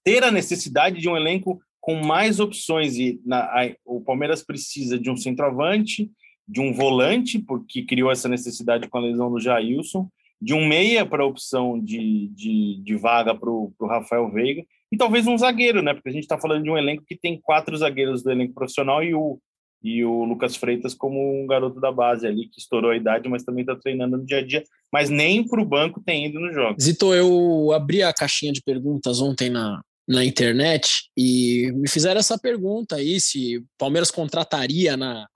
[0.04, 2.96] ter a necessidade de um elenco com mais opções.
[2.96, 6.12] E na, a, o Palmeiras precisa de um centroavante,
[6.46, 10.06] de um volante, porque criou essa necessidade com a lesão do Jailson,
[10.44, 14.96] de um meia para a opção de, de, de vaga para o Rafael Veiga, e
[14.96, 15.94] talvez um zagueiro, né?
[15.94, 19.02] Porque a gente está falando de um elenco que tem quatro zagueiros do elenco profissional
[19.02, 19.38] e o,
[19.82, 23.42] e o Lucas Freitas como um garoto da base ali, que estourou a idade, mas
[23.42, 26.52] também está treinando no dia a dia, mas nem para o banco tem ido no
[26.52, 26.76] jogo.
[26.78, 32.38] Zito, eu abri a caixinha de perguntas ontem na, na internet e me fizeram essa
[32.38, 35.26] pergunta aí, se Palmeiras contrataria na,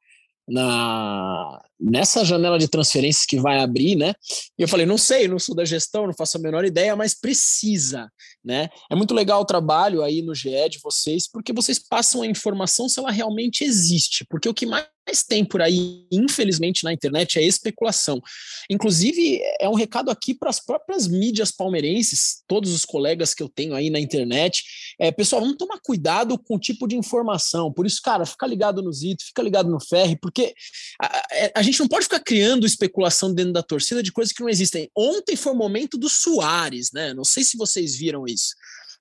[0.47, 4.15] na nessa janela de transferências que vai abrir, né?
[4.59, 7.15] E eu falei, não sei, não sou da gestão, não faço a menor ideia, mas
[7.15, 8.11] precisa,
[8.45, 8.69] né?
[8.91, 12.89] É muito legal o trabalho aí no GE de vocês, porque vocês passam a informação
[12.89, 14.87] se ela realmente existe, porque o que mais
[15.27, 18.21] tem por aí, infelizmente, na internet é especulação.
[18.69, 23.49] Inclusive, é um recado aqui para as próprias mídias palmeirenses, todos os colegas que eu
[23.49, 24.63] tenho aí na internet.
[25.01, 27.73] É, pessoal, vamos tomar cuidado com o tipo de informação.
[27.73, 30.55] Por isso, cara, fica ligado no Zito, fica ligado no Ferri, porque
[31.01, 31.23] a,
[31.57, 34.91] a gente não pode ficar criando especulação dentro da torcida de coisas que não existem.
[34.97, 37.15] Ontem foi o momento do Soares, né?
[37.15, 38.55] Não sei se vocês viram isso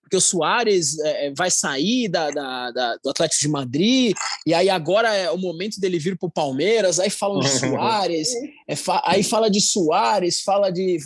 [0.07, 4.69] porque o Soares é, vai sair da, da, da, do Atlético de Madrid, e aí
[4.69, 8.29] agora é o momento dele vir para o Palmeiras, aí falam de Soares,
[8.67, 10.97] é, fa aí fala de Soares, fala de.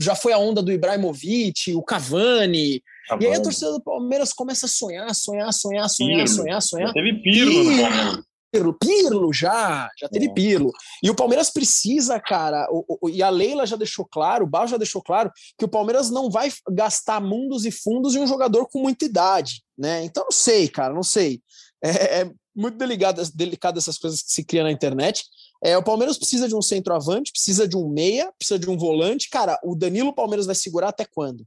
[0.00, 2.82] Já foi a onda do Ibrahimovic, o Cavani.
[3.08, 6.28] Tá e aí a torcida do Palmeiras começa a sonhar, sonhar, sonhar, sonhar, Pirlo.
[6.28, 6.88] sonhar, sonhar.
[6.88, 8.24] Já teve Pirlo, Pirlo.
[8.50, 10.32] Pirlo, Pirlo já, já teve é.
[10.32, 10.72] Pirlo.
[11.02, 14.66] E o Palmeiras precisa, cara, o, o, e a Leila já deixou claro, o Bal
[14.66, 18.66] já deixou claro, que o Palmeiras não vai gastar mundos e fundos em um jogador
[18.68, 20.04] com muita idade, né?
[20.04, 21.40] Então não sei, cara, não sei.
[21.82, 25.24] É, é muito delicado, delicado essas coisas que se criam na internet.
[25.62, 29.28] É, o Palmeiras precisa de um centroavante, precisa de um meia, precisa de um volante.
[29.30, 31.46] Cara, o Danilo Palmeiras vai segurar até quando?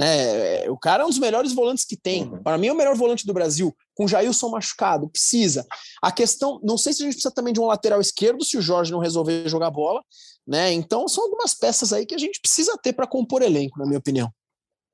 [0.00, 0.66] Né?
[0.70, 2.24] O cara é um dos melhores volantes que tem.
[2.24, 2.42] Uhum.
[2.42, 3.76] Para mim, é o melhor volante do Brasil.
[3.94, 5.66] Com o Jailson machucado, precisa.
[6.00, 8.62] A questão, não sei se a gente precisa também de um lateral esquerdo, se o
[8.62, 10.02] Jorge não resolver jogar bola.
[10.46, 10.72] Né?
[10.72, 13.98] Então, são algumas peças aí que a gente precisa ter para compor elenco, na minha
[13.98, 14.32] opinião.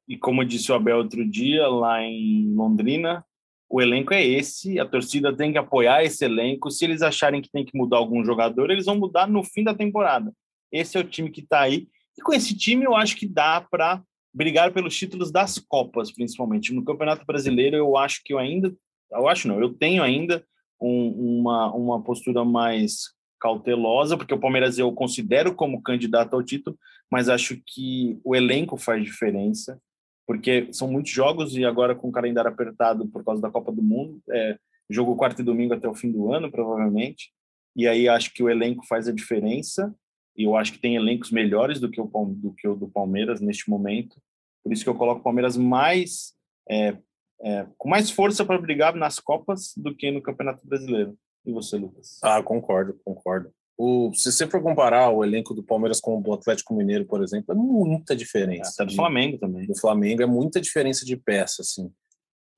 [0.08, 3.24] E como disse o Abel outro dia, lá em Londrina,
[3.70, 6.68] o elenco é esse, a torcida tem que apoiar esse elenco.
[6.68, 9.72] Se eles acharem que tem que mudar algum jogador, eles vão mudar no fim da
[9.72, 10.32] temporada.
[10.72, 11.86] Esse é o time que está aí.
[12.18, 14.02] E com esse time, eu acho que dá para
[14.36, 16.74] brigar pelos títulos das Copas, principalmente.
[16.74, 18.70] No Campeonato Brasileiro, eu acho que eu ainda,
[19.10, 20.44] eu acho não, eu tenho ainda
[20.78, 26.78] um, uma, uma postura mais cautelosa, porque o Palmeiras eu considero como candidato ao título,
[27.10, 29.80] mas acho que o elenco faz diferença,
[30.26, 33.82] porque são muitos jogos e agora com o calendário apertado por causa da Copa do
[33.82, 34.58] Mundo, é,
[34.90, 37.30] jogo quarto e domingo até o fim do ano, provavelmente,
[37.74, 39.94] e aí acho que o elenco faz a diferença,
[40.36, 43.40] e eu acho que tem elencos melhores do que o, do, que o do Palmeiras
[43.40, 44.20] neste momento,
[44.62, 46.34] por isso que eu coloco o Palmeiras mais
[46.68, 46.96] é,
[47.40, 51.16] é, com mais força para brigar nas Copas do que no Campeonato Brasileiro.
[51.44, 52.18] E você, Lucas?
[52.22, 53.50] Ah, concordo, concordo.
[53.78, 57.22] O, se você for comparar o elenco do Palmeiras com o do Atlético Mineiro, por
[57.22, 58.72] exemplo, é muita diferença.
[58.82, 59.66] Até do Flamengo também.
[59.66, 61.92] Do Flamengo é muita diferença de peça, assim.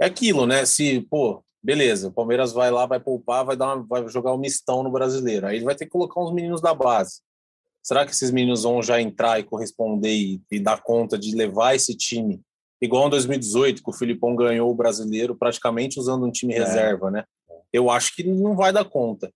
[0.00, 0.64] É aquilo, né?
[0.64, 4.38] Se, pô, beleza, o Palmeiras vai lá, vai poupar, vai, dar uma, vai jogar um
[4.38, 5.46] mistão no brasileiro.
[5.46, 7.20] Aí ele vai ter que colocar uns meninos da base.
[7.88, 11.74] Será que esses meninos vão já entrar e corresponder e, e dar conta de levar
[11.74, 12.38] esse time?
[12.82, 16.58] Igual em 2018, que o Filipão ganhou o brasileiro praticamente usando um time é.
[16.58, 17.24] reserva, né?
[17.72, 19.32] Eu acho que não vai dar conta.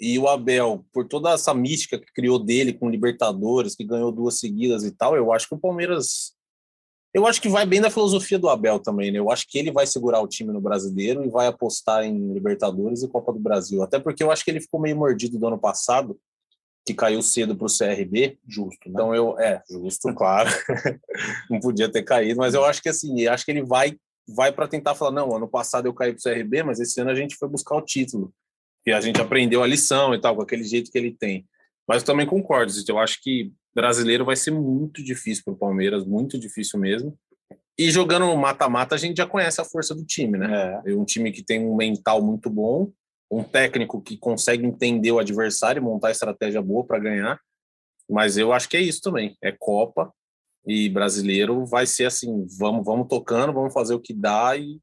[0.00, 4.40] E o Abel, por toda essa mística que criou dele com Libertadores, que ganhou duas
[4.40, 6.32] seguidas e tal, eu acho que o Palmeiras.
[7.14, 9.20] Eu acho que vai bem da filosofia do Abel também, né?
[9.20, 13.04] Eu acho que ele vai segurar o time no brasileiro e vai apostar em Libertadores
[13.04, 13.80] e Copa do Brasil.
[13.80, 16.18] Até porque eu acho que ele ficou meio mordido do ano passado
[16.84, 18.86] que caiu cedo para o CRB, justo.
[18.86, 18.92] Né?
[18.92, 20.50] Então eu é justo, claro,
[21.48, 23.96] não podia ter caído, mas eu acho que assim, acho que ele vai
[24.28, 27.10] vai para tentar falar não, ano passado eu caí para o CRB, mas esse ano
[27.10, 28.32] a gente foi buscar o título
[28.86, 31.46] e a gente aprendeu a lição e tal com aquele jeito que ele tem.
[31.86, 36.04] Mas eu também concordo, eu acho que brasileiro vai ser muito difícil para o Palmeiras,
[36.04, 37.18] muito difícil mesmo.
[37.76, 40.82] E jogando mata-mata a gente já conhece a força do time, né?
[40.86, 40.94] É.
[40.94, 42.92] Um time que tem um mental muito bom
[43.32, 47.40] um técnico que consegue entender o adversário e montar estratégia boa para ganhar.
[48.08, 49.34] Mas eu acho que é isso também.
[49.42, 50.12] É Copa
[50.66, 54.78] e brasileiro vai ser assim: vamos, vamos tocando, vamos fazer o que dá e,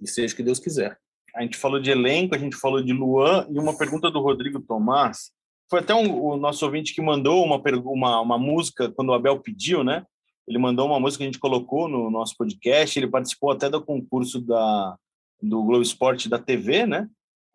[0.00, 0.98] e seja o que Deus quiser.
[1.32, 4.60] A gente falou de elenco, a gente falou de Luan e uma pergunta do Rodrigo
[4.60, 5.30] Tomás.
[5.70, 9.38] Foi até um, o nosso ouvinte que mandou uma, uma, uma música quando o Abel
[9.38, 10.04] pediu, né?
[10.48, 12.98] Ele mandou uma música que a gente colocou no nosso podcast.
[12.98, 14.96] Ele participou até do concurso da,
[15.40, 17.08] do Globo Esporte da TV, né?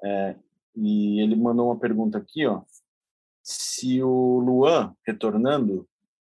[0.03, 0.35] É,
[0.75, 2.61] e ele mandou uma pergunta aqui, ó.
[3.43, 5.87] Se o Luan retornando,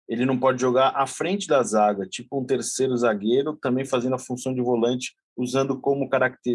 [0.08, 4.18] ele não pode jogar à frente da zaga, tipo um terceiro zagueiro, também fazendo a
[4.18, 6.08] função de volante usando como,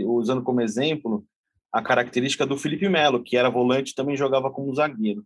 [0.06, 1.26] usando como exemplo
[1.72, 5.26] a característica do Felipe Melo, que era volante e também jogava como zagueiro.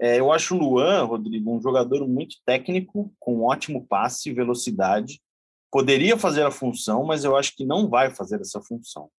[0.00, 5.20] É, eu acho o Luan, Rodrigo, um jogador muito técnico, com ótimo passe velocidade.
[5.72, 9.10] Poderia fazer a função, mas eu acho que não vai fazer essa função.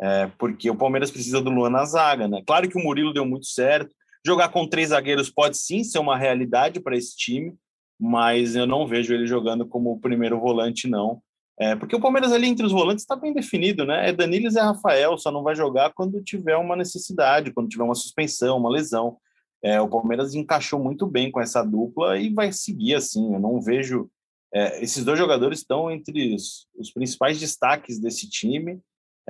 [0.00, 2.42] É, porque o Palmeiras precisa do Luan na zaga, né?
[2.46, 3.94] Claro que o Murilo deu muito certo.
[4.24, 7.54] Jogar com três zagueiros pode sim ser uma realidade para esse time,
[7.98, 11.22] mas eu não vejo ele jogando como o primeiro volante, não.
[11.60, 14.08] É, porque o Palmeiras ali entre os volantes está bem definido, né?
[14.08, 17.94] É Danilo e Rafael, só não vai jogar quando tiver uma necessidade, quando tiver uma
[17.94, 19.18] suspensão, uma lesão.
[19.62, 23.34] É, o Palmeiras encaixou muito bem com essa dupla e vai seguir assim.
[23.34, 24.10] Eu não vejo.
[24.54, 28.80] É, esses dois jogadores estão entre os, os principais destaques desse time,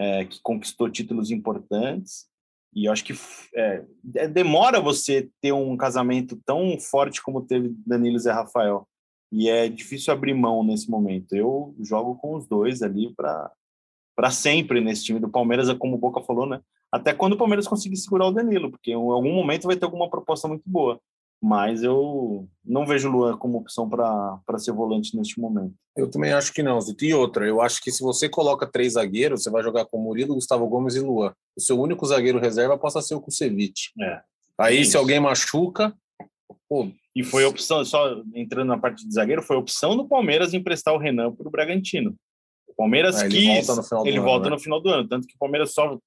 [0.01, 2.27] é, que conquistou títulos importantes.
[2.75, 3.13] E eu acho que
[3.55, 3.85] é,
[4.15, 8.89] é, demora você ter um casamento tão forte como teve Danilo e Zé Rafael
[9.31, 11.37] e é difícil abrir mão nesse momento.
[11.37, 15.99] Eu jogo com os dois ali para sempre nesse time do Palmeiras, é como o
[15.99, 16.61] Boca falou, né?
[16.91, 20.09] Até quando o Palmeiras conseguir segurar o Danilo, porque em algum momento vai ter alguma
[20.09, 21.01] proposta muito boa.
[21.43, 25.75] Mas eu não vejo o Luan como opção para ser volante neste momento.
[25.97, 27.05] Eu também acho que não, Zito.
[27.05, 30.35] E outra, eu acho que se você coloca três zagueiros, você vai jogar com Murilo,
[30.35, 31.33] Gustavo Gomes e Luan.
[31.57, 33.91] O seu único zagueiro reserva passa a ser o Kusevich.
[34.01, 34.21] É.
[34.59, 35.95] Aí, se alguém machuca,
[36.69, 40.93] pô, e foi opção, só entrando na parte de zagueiro, foi opção do Palmeiras emprestar
[40.95, 42.15] o Renan para o Bragantino.
[42.69, 44.51] O Palmeiras Ah, ele quis, volta no final do ele ano, volta né?
[44.51, 45.99] no final do ano, tanto que o Palmeiras só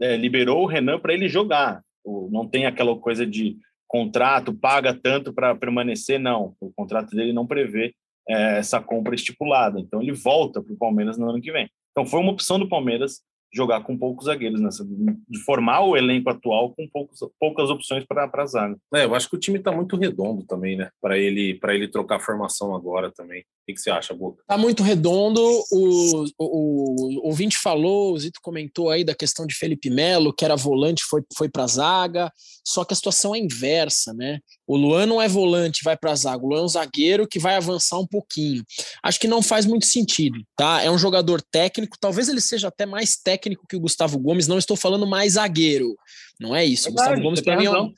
[0.00, 1.82] é, liberou o Renan para ele jogar.
[2.04, 6.54] O- Não tem aquela coisa de contrato, paga tanto para permanecer, não.
[6.60, 7.94] O contrato dele não prevê
[8.28, 9.78] é, essa compra estipulada.
[9.80, 11.68] Então ele volta para o Palmeiras no ano que vem.
[11.92, 13.22] Então foi uma opção do Palmeiras
[13.54, 18.28] jogar com poucos zagueiros, nessa, de formar o elenco atual com poucos, poucas opções para
[18.30, 18.76] a zaga.
[18.94, 20.90] É, eu acho que o time tá muito redondo também, né?
[21.00, 23.44] Para ele, para ele trocar formação agora também.
[23.68, 24.44] O que, você acha, Boca?
[24.46, 25.40] Tá muito redondo.
[25.72, 30.44] O, o, o ouvinte falou, o Zito comentou aí da questão de Felipe Melo, que
[30.44, 32.32] era volante, foi, foi para zaga.
[32.64, 34.38] Só que a situação é inversa, né?
[34.68, 36.44] O Luan não é volante, vai para zaga.
[36.44, 38.64] O Luan é um zagueiro que vai avançar um pouquinho.
[39.02, 40.80] Acho que não faz muito sentido, tá?
[40.80, 44.46] É um jogador técnico, talvez ele seja até mais técnico que o Gustavo Gomes.
[44.46, 45.96] Não estou falando mais zagueiro,
[46.38, 46.88] não é isso.
[46.88, 47.92] O Verdade, Gustavo Gomes para mim é um,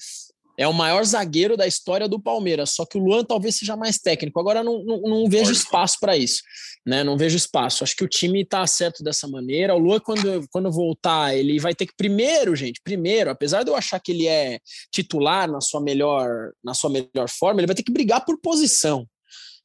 [0.59, 2.73] é o maior zagueiro da história do Palmeiras.
[2.73, 4.40] Só que o Luan talvez seja mais técnico.
[4.40, 6.42] Agora não, não, não vejo espaço para isso,
[6.85, 7.05] né?
[7.05, 7.85] Não vejo espaço.
[7.85, 9.77] Acho que o time está certo dessa maneira.
[9.77, 13.77] O Luan, quando, quando voltar, ele vai ter que primeiro, gente, primeiro, apesar de eu
[13.77, 14.59] achar que ele é
[14.90, 19.07] titular na sua melhor, na sua melhor forma, ele vai ter que brigar por posição.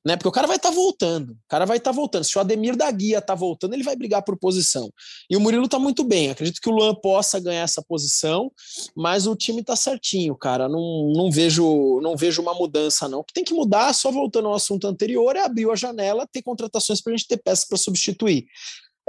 [0.05, 0.17] Né?
[0.17, 1.31] Porque o cara vai estar voltando.
[1.31, 2.25] O cara vai estar voltando.
[2.25, 4.91] Se o Ademir da Guia está voltando, ele vai brigar por posição.
[5.29, 6.29] E o Murilo está muito bem.
[6.29, 8.51] Acredito que o Luan possa ganhar essa posição,
[8.95, 10.67] mas o time está certinho, cara.
[10.67, 13.19] Não, não vejo não vejo uma mudança, não.
[13.19, 16.41] O que tem que mudar, só voltando ao assunto anterior, é abrir a janela, ter
[16.41, 18.45] contratações para a gente ter peças para substituir.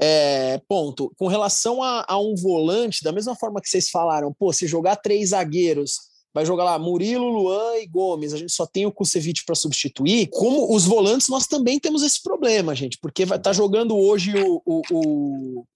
[0.00, 1.12] É, ponto.
[1.16, 4.96] Com relação a, a um volante, da mesma forma que vocês falaram, pô, se jogar
[4.96, 9.44] três zagueiros, vai jogar lá Murilo, Luan e Gomes, a gente só tem o Kusevich
[9.44, 10.28] para substituir.
[10.32, 14.60] Como os volantes, nós também temos esse problema, gente, porque vai estar jogando hoje o,
[14.66, 15.66] o, o,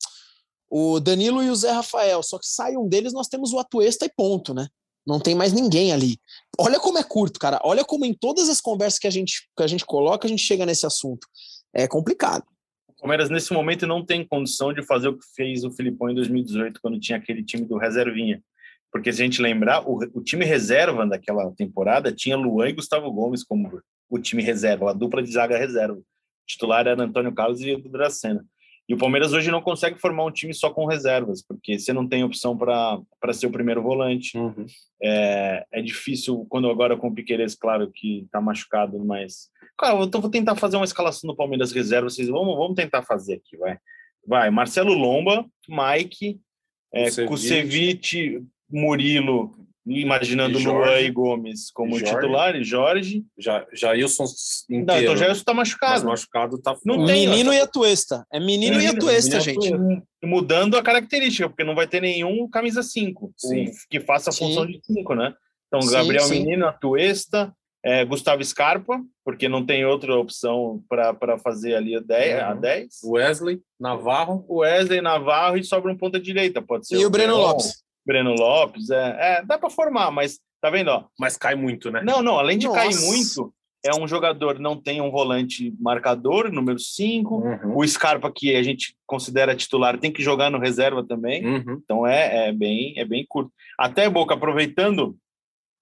[0.69, 4.05] o Danilo e o Zé Rafael, só que sai um deles, nós temos o Atuesta
[4.05, 4.67] e ponto, né?
[5.07, 6.19] Não tem mais ninguém ali.
[6.59, 7.59] Olha como é curto, cara.
[7.65, 10.43] Olha como em todas as conversas que a gente, que a gente coloca, a gente
[10.43, 11.27] chega nesse assunto.
[11.73, 12.45] É complicado.
[12.89, 16.15] O Palmeiras, nesse momento, não tem condição de fazer o que fez o Filipão em
[16.15, 18.43] 2018, quando tinha aquele time do reservinha.
[18.93, 23.11] Porque, se a gente lembrar, o, o time reserva daquela temporada tinha Luan e Gustavo
[23.13, 25.99] Gomes como o time reserva, a dupla de zaga reserva.
[25.99, 26.05] O
[26.47, 28.45] titular era Antônio Carlos e Edu Dracena.
[28.89, 32.09] E o Palmeiras hoje não consegue formar um time só com reservas, porque você não
[32.09, 34.33] tem opção para ser o primeiro volante.
[35.03, 39.51] É, é difícil, quando agora com o Piqueires, claro que está machucado, mas.
[39.79, 42.09] Cara, eu tô- vou tentar fazer uma escalação do Palmeiras reserva.
[42.09, 43.79] Vocês vamos, vamos tentar fazer aqui, vai.
[44.27, 46.41] Vai, Marcelo Lomba, Mike,
[46.93, 48.43] é, Kusevich.
[48.71, 49.55] Murilo,
[49.87, 50.59] imaginando.
[50.59, 52.15] Luan e Gomes como E Jorge.
[52.15, 53.25] titular, e Jorge.
[53.39, 54.25] Já, Jailson
[54.69, 55.03] Não, inteiro.
[55.03, 56.07] então já está mas machucado.
[56.07, 58.27] machucado tá Não tem, menino e Atuesta.
[58.33, 59.73] É menino, e Menino, Atuesta, e gente.
[59.73, 60.03] Atuesta.
[60.25, 63.71] Mudando a característica, porque não vai ter nenhum camisa 5 Sim.
[63.89, 64.47] que faça a Sim.
[64.49, 65.33] função de 5, né?
[65.69, 66.41] Então, Sim, Gabriel sim.
[66.41, 67.53] Menino, Atuesta,
[67.85, 72.61] é, Gustavo Scarpa, porque não tem outra opção para fazer ali a 10, a Uhum.
[72.61, 72.87] 10.
[73.05, 74.45] Wesley, Navarro.
[74.49, 76.97] O Wesley Navarro e sobra um ponta direita, pode ser.
[76.97, 77.83] E o Breno Verón, Lopes.
[78.09, 81.05] Breno Lopes, é, é, dá para formar, mas tá vendo, ó?
[81.21, 82.01] Mas cai muito, né?
[82.03, 83.07] Não, não, além de cair Nossa.
[83.07, 83.55] muito,
[83.85, 87.35] é um jogador não tem um volante marcador, número 5.
[87.37, 87.77] Uhum.
[87.77, 91.45] O Scarpa, que a gente considera titular, tem que jogar no reserva também.
[91.47, 91.81] Uhum.
[91.85, 93.53] Então é, é bem é bem curto.
[93.79, 95.17] Até Boca aproveitando,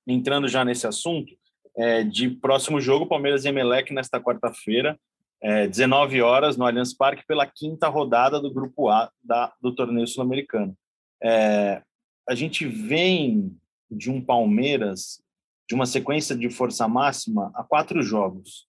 [0.04, 1.32] entrando já nesse assunto,
[1.76, 4.98] é, de próximo jogo Palmeiras e Emelec nesta quarta-feira.
[5.40, 10.06] é, 19 horas no Allianz Parque pela quinta rodada do Grupo A da, do torneio
[10.06, 10.74] sul-americano.
[11.22, 11.82] É,
[12.28, 13.56] a gente vem
[13.90, 15.22] de um Palmeiras
[15.68, 18.66] de uma sequência de força máxima a quatro jogos.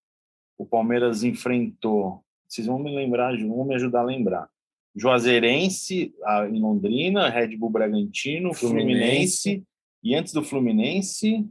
[0.57, 4.49] O Palmeiras enfrentou, vocês vão me lembrar, vão me ajudar a lembrar.
[4.95, 6.13] Juazeirense
[6.49, 9.63] em Londrina, Red Bull Bragantino, Fluminense, Fluminense
[10.03, 11.45] e antes do Fluminense,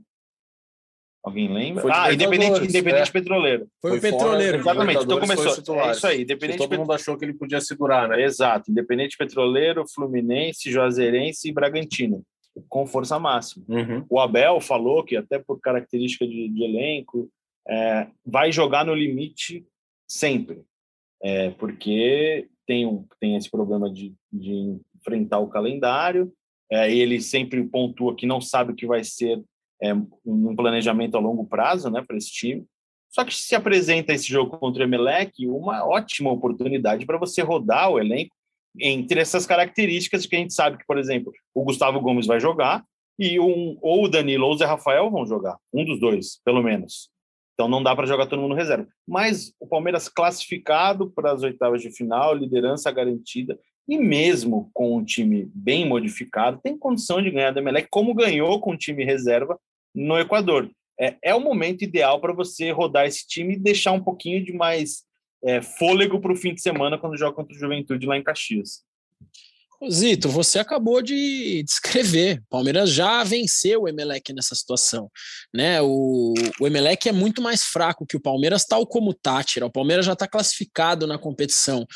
[1.26, 1.82] Alguém lembra?
[1.82, 3.12] Foi ah, Independente, Independente é.
[3.12, 3.68] Petroleiro.
[3.82, 4.62] Foi, Foi o Petroleiro.
[4.62, 5.80] fora, Exatamente, então começou.
[5.80, 8.22] É isso aí, Independente todo mundo achou que ele podia segurar, né?
[8.22, 12.22] Exato, Independente Petroleiro, Fluminense, Juazeirense e Bragantino,
[12.68, 13.64] com força máxima.
[13.68, 14.06] Uhum.
[14.08, 17.28] O Abel falou que, até por característica de, de elenco,
[17.68, 19.66] é, vai jogar no limite
[20.06, 20.62] sempre,
[21.20, 26.32] é, porque tem, um, tem esse problema de, de enfrentar o calendário.
[26.70, 29.42] É, ele sempre pontua que não sabe o que vai ser
[29.82, 32.64] é, um planejamento a longo prazo né, para esse time.
[33.08, 37.90] Só que se apresenta esse jogo contra o Emelec uma ótima oportunidade para você rodar
[37.90, 38.34] o elenco
[38.78, 42.84] entre essas características que a gente sabe que, por exemplo, o Gustavo Gomes vai jogar
[43.18, 46.62] e um, ou o Danilo ou o Zé Rafael vão jogar, um dos dois, pelo
[46.62, 47.08] menos.
[47.54, 48.86] Então não dá para jogar todo mundo reserva.
[49.08, 53.58] Mas o Palmeiras classificado para as oitavas de final, liderança garantida,
[53.88, 58.60] e mesmo com um time bem modificado, tem condição de ganhar do Emelec, como ganhou
[58.60, 59.58] com o time reserva
[59.94, 60.70] no Equador.
[60.98, 64.52] É, é o momento ideal para você rodar esse time e deixar um pouquinho de
[64.52, 65.04] mais
[65.44, 68.84] é, fôlego para o fim de semana quando joga contra o Juventude lá em Caxias.
[69.90, 72.42] Zito, você acabou de descrever.
[72.48, 75.10] Palmeiras já venceu o Emelec nessa situação.
[75.54, 75.82] Né?
[75.82, 79.66] O, o Emelec é muito mais fraco que o Palmeiras, tal como o Tátira.
[79.66, 81.86] O Palmeiras já está classificado na competição.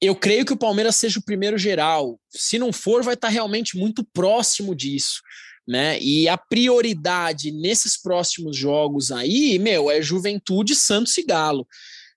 [0.00, 2.20] Eu creio que o Palmeiras seja o primeiro geral.
[2.30, 5.20] Se não for, vai estar tá realmente muito próximo disso.
[5.66, 5.98] Né?
[6.00, 11.66] E a prioridade nesses próximos jogos aí, meu, é Juventude, Santos e Galo.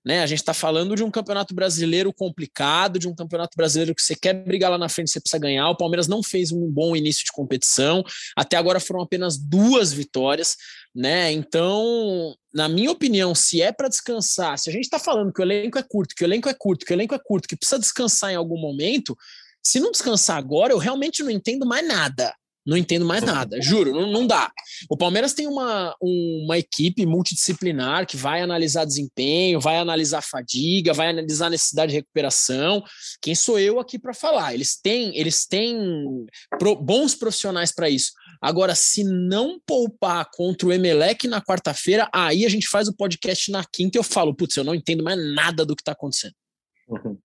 [0.06, 0.24] Né?
[0.24, 4.16] A gente está falando de um campeonato brasileiro complicado, de um campeonato brasileiro que você
[4.16, 5.70] quer brigar lá na frente, você precisa ganhar.
[5.70, 8.04] O Palmeiras não fez um bom início de competição,
[8.36, 10.56] até agora foram apenas duas vitórias,
[10.96, 11.32] né?
[11.32, 15.44] Então, na minha opinião, se é para descansar, se a gente está falando que o
[15.44, 17.80] elenco é curto, que o elenco é curto, que o elenco é curto, que precisa
[17.80, 19.18] descansar em algum momento,
[19.62, 22.34] se não descansar agora, eu realmente não entendo mais nada.
[22.70, 24.52] Não entendo mais nada, juro, não, não dá.
[24.88, 31.10] O Palmeiras tem uma, uma equipe multidisciplinar que vai analisar desempenho, vai analisar fadiga, vai
[31.10, 32.84] analisar necessidade de recuperação.
[33.24, 34.54] Quem sou eu aqui para falar?
[34.54, 36.28] Eles têm, eles têm
[36.60, 38.12] pro, bons profissionais para isso.
[38.40, 43.52] Agora, se não poupar contra o Emelec na quarta-feira, aí a gente faz o podcast
[43.52, 46.36] na quinta e eu falo, putz, eu não entendo mais nada do que está acontecendo.
[46.88, 47.18] Uhum.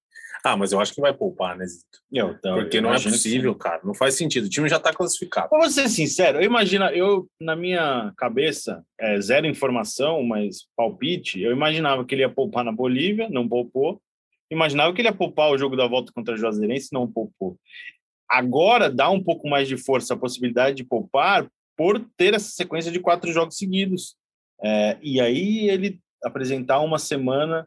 [0.46, 2.00] Ah, mas eu acho que vai poupar, né, Zito?
[2.12, 3.80] Eu, então, Porque eu não é possível, cara.
[3.82, 4.44] Não faz sentido.
[4.44, 5.48] O time já está classificado.
[5.48, 11.50] Vou ser sincero, eu imagino, eu, na minha cabeça, é, zero informação, mas palpite, eu
[11.50, 14.02] imaginava que ele ia poupar na Bolívia, não poupou.
[14.50, 17.58] Imaginava que ele ia poupar o jogo da volta contra a Juazeirense, não poupou.
[18.28, 22.92] Agora dá um pouco mais de força a possibilidade de poupar por ter essa sequência
[22.92, 24.14] de quatro jogos seguidos.
[24.62, 27.66] É, e aí ele apresentar uma semana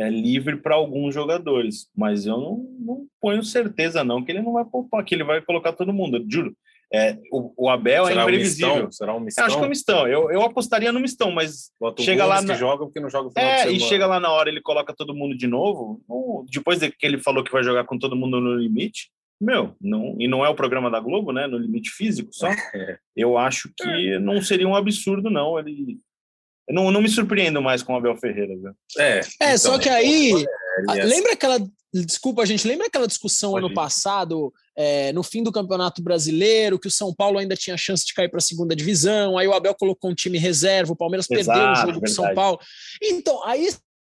[0.00, 4.54] é, livre para alguns jogadores, mas eu não, não ponho certeza não que ele não
[4.54, 6.56] vai poupar, que ele vai colocar todo mundo, eu juro.
[6.92, 8.68] É, o, o Abel Será é um imprevisível.
[8.74, 8.92] mistão?
[8.92, 9.44] Será um Eu mistão?
[9.44, 10.08] acho que é um mistão.
[10.08, 13.28] Eu, eu apostaria no mistão, mas Bota chega lá na- que joga porque não joga
[13.28, 16.02] o final de é, e chega lá na hora ele coloca todo mundo de novo.
[16.08, 19.74] não- depois de que ele falou que vai jogar com todo mundo no limite, meu,
[19.80, 21.46] não, e não é o programa da Globo, né?
[21.46, 22.48] No limite físico só.
[22.74, 22.98] É.
[23.14, 25.58] Eu acho que não seria um absurdo, não.
[25.58, 26.09] Ele eu
[26.68, 28.72] não, não me surpreendo mais com o Abel Ferreira, viu?
[28.98, 30.30] É, É, então, só que aí.
[30.32, 30.46] ele
[30.88, 31.58] Ah, é- Lembra aquela.
[31.92, 33.74] Desculpa, gente, lembra aquela discussão Pode ano ir.
[33.74, 38.14] passado, é, no fim do Campeonato Brasileiro, que o São Paulo ainda tinha chance de
[38.14, 41.52] cair para a segunda divisão, aí o Abel colocou um time reserva, o Palmeiras perdeu
[41.52, 42.36] o Exato, jogo para São verdade.
[42.36, 42.60] Paulo.
[43.02, 43.66] Então, aí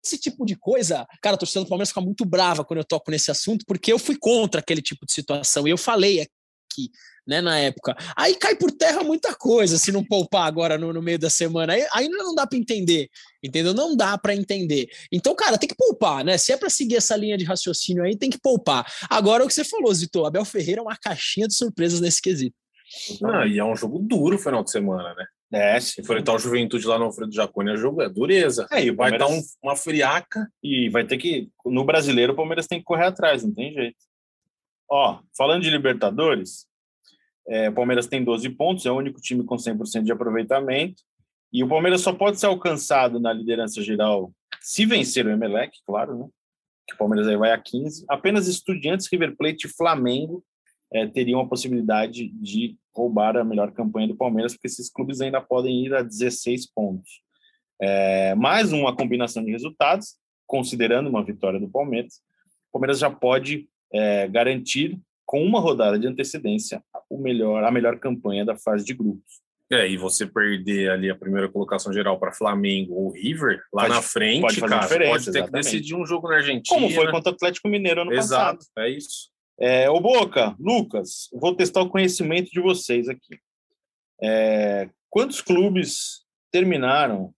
[0.03, 3.11] esse tipo de coisa, cara, a torcida do Palmeiras fica muito brava quando eu toco
[3.11, 6.89] nesse assunto, porque eu fui contra aquele tipo de situação, e eu falei aqui,
[7.27, 7.95] né, na época.
[8.15, 11.73] Aí cai por terra muita coisa se não poupar agora no, no meio da semana.
[11.73, 13.09] Aí, ainda não dá para entender,
[13.43, 13.73] entendeu?
[13.73, 14.87] Não dá para entender.
[15.11, 16.37] Então, cara, tem que poupar, né?
[16.37, 18.85] Se é para seguir essa linha de raciocínio aí, tem que poupar.
[19.09, 22.55] Agora, o que você falou, Zito, Abel Ferreira é uma caixinha de surpresas nesse quesito.
[23.19, 25.25] Não, e é um jogo duro o final de semana, né?
[25.51, 26.01] É, sim.
[26.01, 28.67] Enfrentar o Juventude lá no Alfredo Jaconi é jogo, é dureza.
[28.71, 30.47] É, e Vai dar um, uma friaca.
[30.61, 31.49] E vai ter que.
[31.65, 33.97] No brasileiro, o Palmeiras tem que correr atrás, não tem jeito.
[34.89, 36.65] Ó, falando de Libertadores,
[37.47, 41.01] é, o Palmeiras tem 12 pontos, é o único time com 100% de aproveitamento.
[41.51, 44.31] E o Palmeiras só pode ser alcançado na liderança geral
[44.61, 46.27] se vencer o Emelec, claro, né?
[46.87, 48.05] Que o Palmeiras aí vai a 15.
[48.09, 50.43] Apenas Estudiantes, River Plate e Flamengo
[50.91, 55.41] é, teriam a possibilidade de roubar a melhor campanha do Palmeiras, porque esses clubes ainda
[55.41, 57.21] podem ir a 16 pontos.
[57.81, 62.21] É, mais uma combinação de resultados considerando uma vitória do Palmeiras,
[62.69, 67.99] o Palmeiras já pode é, garantir com uma rodada de antecedência o melhor, a melhor
[67.99, 69.41] campanha da fase de grupos.
[69.69, 73.95] É, e você perder ali a primeira colocação geral para Flamengo ou River, lá Pode-
[73.95, 75.51] na frente, pode fazer cara, pode ter que exatamente.
[75.65, 76.79] decidir um jogo na Argentina.
[76.79, 78.71] Como foi contra o Atlético Mineiro ano Exato, passado.
[78.77, 79.29] é isso.
[79.59, 83.37] É, ô Boca, Lucas, vou testar o conhecimento de vocês aqui.
[84.23, 87.33] É, quantos clubes terminaram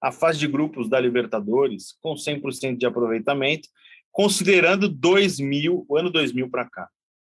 [0.00, 3.68] a fase de grupos da Libertadores com 100% de aproveitamento,
[4.12, 6.88] considerando 2000, o ano 2000 para cá?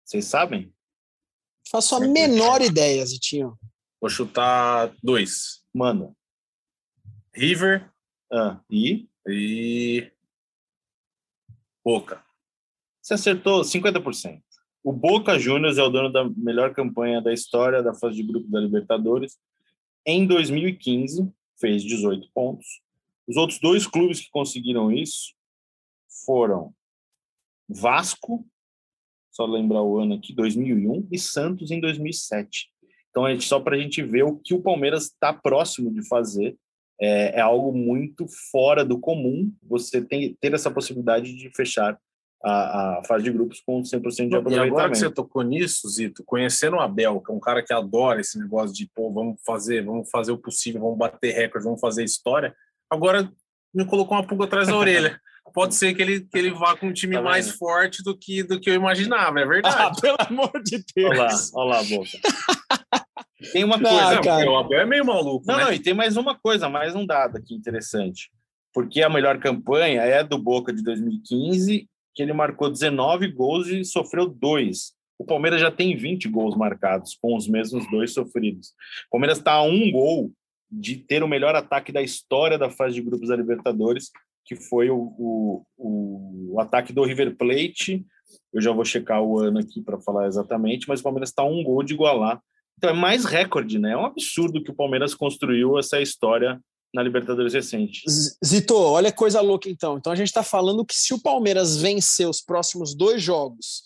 [0.06, 0.72] Vocês sabem?
[1.70, 3.58] Faço a menor ideia, Zitinho.
[3.99, 5.64] Vou chutar dois.
[5.74, 6.14] Manda.
[7.34, 7.91] River
[8.32, 10.12] Ah, e e
[11.84, 12.24] Boca.
[13.01, 14.41] você acertou 50%.
[14.84, 18.47] O Boca Juniors é o dono da melhor campanha da história da fase de grupo
[18.49, 19.39] da Libertadores.
[20.06, 22.82] Em 2015, fez 18 pontos.
[23.28, 25.34] Os outros dois clubes que conseguiram isso
[26.26, 26.74] foram
[27.68, 28.47] Vasco,
[29.36, 32.70] só lembrar o ano aqui, 2001, e Santos em 2007.
[33.10, 36.08] Então, a gente, só para a gente ver o que o Palmeiras está próximo de
[36.08, 36.56] fazer,
[37.00, 42.00] é, é algo muito fora do comum você tem, ter essa possibilidade de fechar
[42.42, 44.98] a, a fase de grupos com 100% de E agora que aproveitamento.
[44.98, 48.74] você tocou nisso, Zito, conhecendo o Abel, que é um cara que adora esse negócio
[48.74, 52.56] de, pô, vamos fazer, vamos fazer o possível, vamos bater recorde, vamos fazer história,
[52.90, 53.30] agora
[53.74, 55.20] me colocou uma pulga atrás da orelha.
[55.54, 58.43] Pode ser que ele, que ele vá com um time Tá mais forte do que,
[58.43, 60.02] do que eu imaginava, é Ah, verdade.
[60.02, 61.52] pelo amor de Olha lá, Deus.
[61.54, 62.10] olha lá, Boca.
[63.54, 64.16] Tem uma Não, coisa.
[64.16, 64.36] Não, cara.
[64.38, 65.64] porque o Abel é meio maluco, Não, né?
[65.66, 68.32] não, e tem mais uma coisa, mais um dado aqui interessante.
[68.74, 73.84] Porque a melhor campanha é do Boca de 2015, que ele marcou 19 gols e
[73.86, 74.93] sofreu dois.
[75.18, 78.70] O Palmeiras já tem 20 gols marcados, com os mesmos dois sofridos.
[79.08, 80.32] O Palmeiras está a um gol
[80.70, 84.12] de ter o melhor ataque da história da fase de grupos da Libertadores,
[84.46, 88.06] que foi o, o, o, ataque do River Plate.
[88.54, 91.64] Eu já vou checar o ano aqui para falar exatamente, mas o Palmeiras está um
[91.64, 92.39] gol de igualar.
[92.78, 93.91] Então é mais recorde, né?
[93.93, 96.60] É um absurdo que o Palmeiras construiu essa história
[96.93, 98.04] na Libertadores recente.
[98.46, 99.98] Zito, olha que coisa louca então.
[99.98, 103.84] Então a gente está falando que se o Palmeiras vencer os próximos dois jogos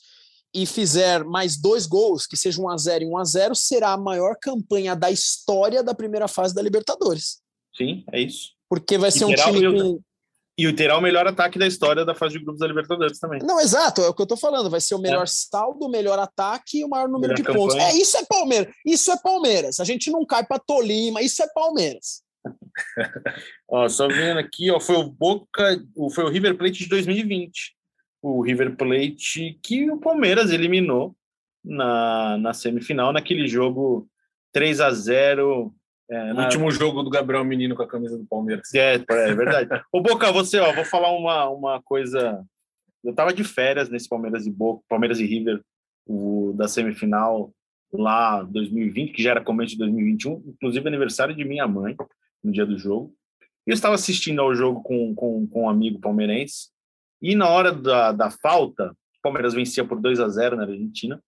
[0.54, 3.94] e fizer mais dois gols, que seja 1 a 0 e 1 a 0, será
[3.94, 7.40] a maior campanha da história da primeira fase da Libertadores.
[7.76, 8.52] Sim, é isso.
[8.68, 10.00] Porque vai ser um time com.
[10.68, 13.40] E terá o melhor ataque da história da fase de grupos da Libertadores também.
[13.44, 14.70] Não, exato, é o que eu tô falando.
[14.70, 17.76] Vai ser o melhor saldo, o melhor ataque e o maior número Melhor de pontos.
[17.76, 17.92] campanha.
[17.92, 18.74] É, isso é Palmeiras.
[18.86, 19.80] Isso é Palmeiras.
[19.80, 22.24] A gente não cai para Tolima, isso é Palmeiras.
[23.70, 27.76] Ó, só vendo aqui, ó, foi o Boca, o- foi o River Plate de 2020.
[28.22, 31.16] O River Plate que o Palmeiras eliminou
[31.64, 34.10] na, na semifinal, naquele jogo
[34.52, 35.74] 3 a 0
[36.10, 38.74] é, No na- último jogo do Gabriel Menino com a camisa do Palmeiras.
[38.74, 39.70] É, é verdade.
[39.92, 42.44] Ô, Boca, você, ó, vou falar uma, uma coisa.
[43.04, 45.62] Eu tava de férias nesse Palmeiras e Boca, Palmeiras e River,
[46.06, 47.52] o, da semifinal
[47.92, 51.96] lá 2020, que já era começo de 2021, inclusive aniversário de minha mãe,
[52.44, 53.14] no dia do jogo.
[53.66, 56.70] E eu estava assistindo ao jogo com, com, com um amigo palmeirense,
[57.22, 61.22] e na hora da, da falta, o Palmeiras vencia por 2 a 0 na Argentina.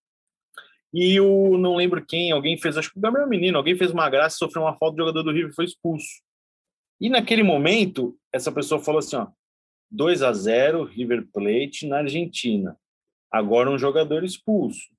[0.94, 4.10] E o não lembro quem, alguém fez, acho que o Gabriel Menino, alguém fez uma
[4.10, 6.22] graça, sofreu uma falta, o jogador do River foi expulso.
[7.00, 9.28] E naquele momento, essa pessoa falou assim, ó,
[9.90, 12.78] 2 a 0 River Plate na Argentina.
[13.32, 14.90] Agora um jogador expulso.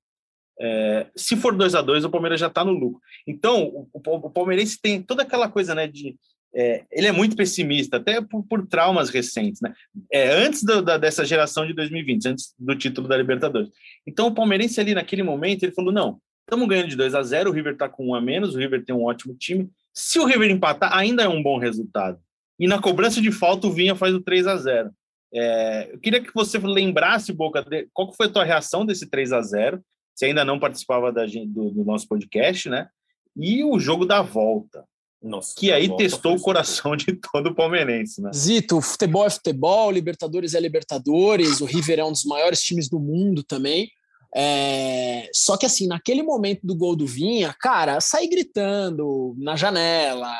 [0.59, 3.01] É, se for 2 a 2 o Palmeiras já está no lucro.
[3.27, 6.17] Então, o, o, o palmeirense tem toda aquela coisa, né, de
[6.55, 9.73] é, ele é muito pessimista, até por, por traumas recentes, né?
[10.11, 13.69] É, antes do, da, dessa geração de 2020, antes do título da Libertadores.
[14.05, 17.49] Então, o palmeirense ali naquele momento, ele falou: não, estamos ganhando de 2 a 0
[17.49, 19.69] o River está com um a menos, o River tem um ótimo time.
[19.91, 22.19] Se o River empatar, ainda é um bom resultado.
[22.59, 24.91] E na cobrança de falta, o Vinha faz o 3 a 0
[25.33, 29.33] é, Eu queria que você lembrasse, Boca, qual que foi a tua reação desse 3
[29.33, 29.83] a 0
[30.13, 32.87] Você ainda não participava da, do, do nosso podcast, né?
[33.35, 34.85] E o jogo da volta,
[35.23, 38.29] Nossa, que aí testou o coração de todo palmeirense, né?
[38.35, 42.99] Zito, futebol é futebol, Libertadores é Libertadores, o River é um dos maiores times do
[42.99, 43.89] mundo também.
[44.35, 50.33] É, Só que assim, naquele momento do gol do Vinha, cara, sair gritando na janela,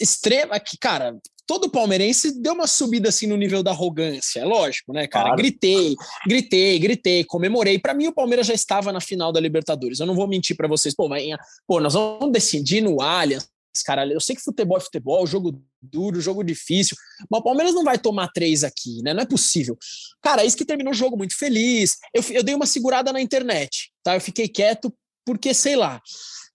[0.00, 1.16] extrema, que cara,
[1.46, 5.26] todo palmeirense deu uma subida assim no nível da arrogância, é lógico, né, cara?
[5.26, 5.38] Claro.
[5.38, 5.96] Gritei,
[6.26, 7.78] gritei, gritei, comemorei.
[7.78, 9.98] Para mim o Palmeiras já estava na final da Libertadores.
[9.98, 11.28] Eu não vou mentir para vocês, pô, vai,
[11.66, 13.48] pô, nós vamos decidir no Allianz,
[13.80, 14.04] cara.
[14.06, 16.96] Eu sei que futebol é futebol, jogo duro, jogo difícil,
[17.30, 19.14] mas o Palmeiras não vai tomar três aqui, né?
[19.14, 19.78] Não é possível.
[20.20, 21.96] Cara, é isso que terminou o jogo muito feliz.
[22.12, 24.16] Eu, eu dei uma segurada na internet, tá?
[24.16, 24.92] Eu fiquei quieto
[25.24, 26.02] porque, sei lá,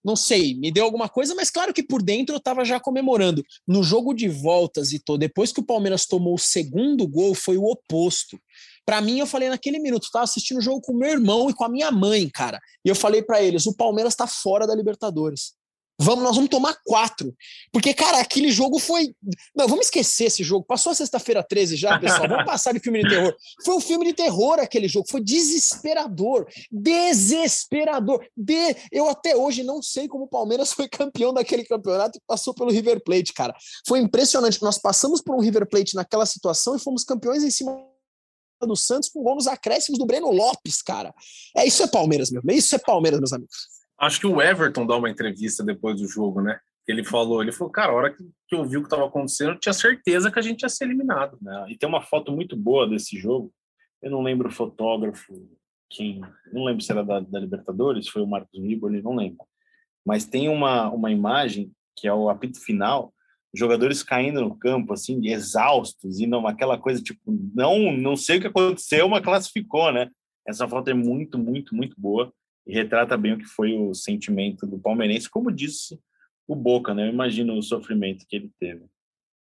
[0.04, 3.44] não sei, me deu alguma coisa, mas claro que por dentro eu estava já comemorando.
[3.66, 7.64] No jogo de voltas e depois que o Palmeiras tomou o segundo gol, foi o
[7.64, 8.38] oposto.
[8.86, 11.62] Para mim, eu falei naquele minuto, estava assistindo o jogo com meu irmão e com
[11.62, 12.58] a minha mãe, cara.
[12.82, 15.52] E eu falei para eles: o Palmeiras está fora da Libertadores.
[16.00, 17.34] Vamos, nós vamos tomar quatro.
[17.72, 19.12] Porque, cara, aquele jogo foi.
[19.54, 20.64] Não, vamos esquecer esse jogo.
[20.64, 22.28] Passou a sexta-feira 13 já, pessoal.
[22.28, 23.34] Vamos passar de filme de terror.
[23.64, 25.08] Foi um filme de terror aquele jogo.
[25.10, 26.46] Foi desesperador.
[26.70, 28.24] Desesperador.
[28.36, 28.76] De...
[28.92, 32.70] Eu até hoje não sei como o Palmeiras foi campeão daquele campeonato e passou pelo
[32.70, 33.54] River Plate, cara.
[33.86, 34.62] Foi impressionante.
[34.62, 37.76] Nós passamos por um River Plate naquela situação e fomos campeões em cima
[38.60, 41.12] do Santos com nos acréscimos do Breno Lopes, cara.
[41.56, 42.42] É isso é Palmeiras, meu.
[42.48, 43.77] Isso é Palmeiras, meus amigos.
[43.98, 46.60] Acho que o Everton dá uma entrevista depois do jogo, né?
[46.86, 49.52] Ele falou, ele falou, cara, a hora que, que eu vi o que estava acontecendo,
[49.52, 51.36] eu tinha certeza que a gente ia ser eliminado.
[51.42, 51.66] Né?
[51.68, 53.52] E tem uma foto muito boa desse jogo.
[54.00, 55.34] Eu não lembro o fotógrafo,
[55.90, 56.20] quem,
[56.52, 59.44] não lembro se era da, da Libertadores, foi o Marcos Riboli, não lembro.
[60.06, 63.12] Mas tem uma, uma imagem que é o apito final,
[63.52, 67.20] jogadores caindo no campo, assim, exaustos, e não aquela coisa tipo,
[67.54, 70.08] não, não sei o que aconteceu, mas classificou, né?
[70.46, 72.32] Essa foto é muito, muito, muito boa
[72.68, 75.98] e retrata bem o que foi o sentimento do palmeirense, como disse
[76.46, 77.08] o Boca, né?
[77.08, 78.84] Eu imagino o sofrimento que ele teve.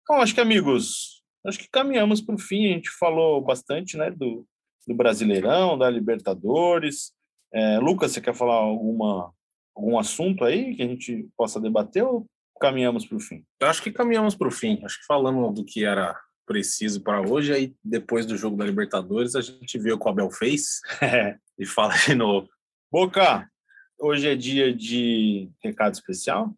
[0.02, 2.66] Então, acho que, amigos, acho que caminhamos para o fim.
[2.66, 4.46] A gente falou bastante, né, do,
[4.86, 7.12] do Brasileirão, da Libertadores.
[7.52, 9.32] É, Lucas, você quer falar alguma,
[9.76, 12.26] algum assunto aí que a gente possa debater ou
[12.58, 13.44] caminhamos para o fim?
[13.60, 14.80] Eu acho que caminhamos para o fim.
[14.84, 19.34] Acho que falamos do que era preciso para hoje, aí depois do jogo da Libertadores
[19.34, 20.80] a gente vê o que o Abel fez
[21.58, 22.48] e fala de novo.
[22.92, 23.50] Boca,
[23.98, 26.54] hoje é dia de recado especial.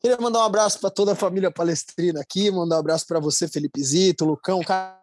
[0.00, 3.46] Queria mandar um abraço para toda a família palestrina aqui, mandar um abraço para você,
[3.46, 5.00] Felipe Zito, Lucão, cara.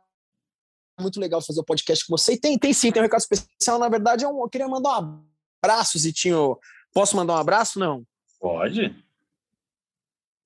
[1.00, 2.34] Muito legal fazer o podcast com você.
[2.34, 3.80] E tem, tem sim, tem um recado especial.
[3.80, 5.24] Na verdade, eu queria mandar um
[5.64, 6.60] abraço, Zitinho.
[6.94, 7.80] Posso mandar um abraço?
[7.80, 8.06] Não?
[8.42, 8.94] Pode.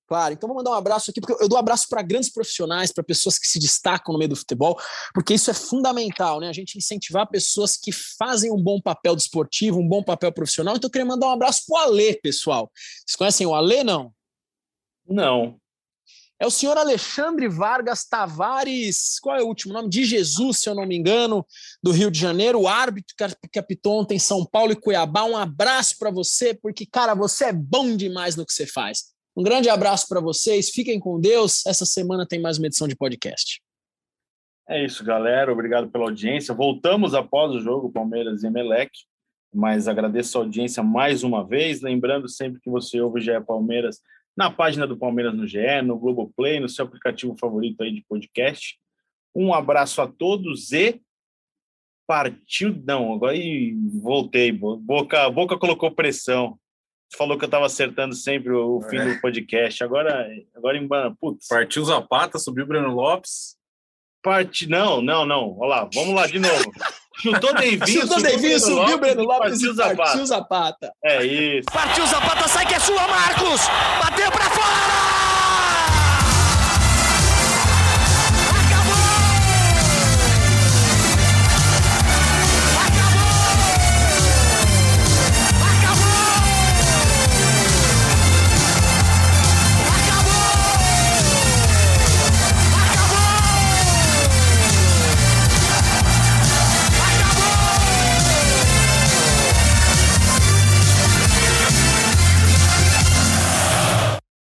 [0.08, 2.90] Claro, então vou mandar um abraço aqui, porque eu dou um abraço para grandes profissionais,
[2.90, 4.80] para pessoas que se destacam no meio do futebol,
[5.12, 6.48] porque isso é fundamental, né?
[6.48, 10.76] A gente incentivar pessoas que fazem um bom papel desportivo, um bom papel profissional.
[10.76, 12.72] Então eu queria mandar um abraço para o Alê, pessoal.
[12.74, 14.10] Vocês conhecem o Alê, não?
[15.06, 15.60] Não.
[16.40, 19.90] É o senhor Alexandre Vargas Tavares, qual é o último nome?
[19.90, 21.44] De Jesus, se eu não me engano,
[21.82, 23.14] do Rio de Janeiro, o árbitro
[23.52, 25.24] que apitou ontem São Paulo e Cuiabá.
[25.24, 29.17] Um abraço para você, porque, cara, você é bom demais no que você faz.
[29.38, 31.64] Um grande abraço para vocês, fiquem com Deus.
[31.64, 33.62] Essa semana tem mais uma edição de podcast.
[34.68, 35.52] É isso, galera.
[35.52, 36.52] Obrigado pela audiência.
[36.52, 38.90] Voltamos após o jogo Palmeiras e Emelec,
[39.54, 41.80] mas agradeço a audiência mais uma vez.
[41.82, 44.00] Lembrando sempre que você ouve o GE Palmeiras
[44.36, 48.76] na página do Palmeiras no GE, no Globoplay, no seu aplicativo favorito aí de podcast.
[49.32, 51.00] Um abraço a todos e
[52.08, 52.74] partiu.
[52.84, 53.36] Não, agora
[54.02, 54.50] voltei.
[54.50, 56.58] Boca, Boca colocou pressão
[57.16, 59.14] falou que eu estava acertando sempre o fim é.
[59.14, 59.82] do podcast.
[59.82, 60.88] Agora, agora em
[61.20, 61.48] putz.
[61.48, 63.56] Partiu Zapata, subiu o Breno Lopes.
[64.22, 65.56] Parte não, não, não.
[65.58, 66.72] Olha lá, vamos lá de novo.
[67.20, 69.96] Chutou Deivinho, Chutou Deivinho, subiu o Breno Lopes partiu Zapata.
[69.96, 70.92] Partiu Zapata.
[71.04, 71.66] É isso.
[71.72, 73.60] Partiu Zapata, sai que é sua, Marcos!
[74.02, 75.07] Bateu para fora!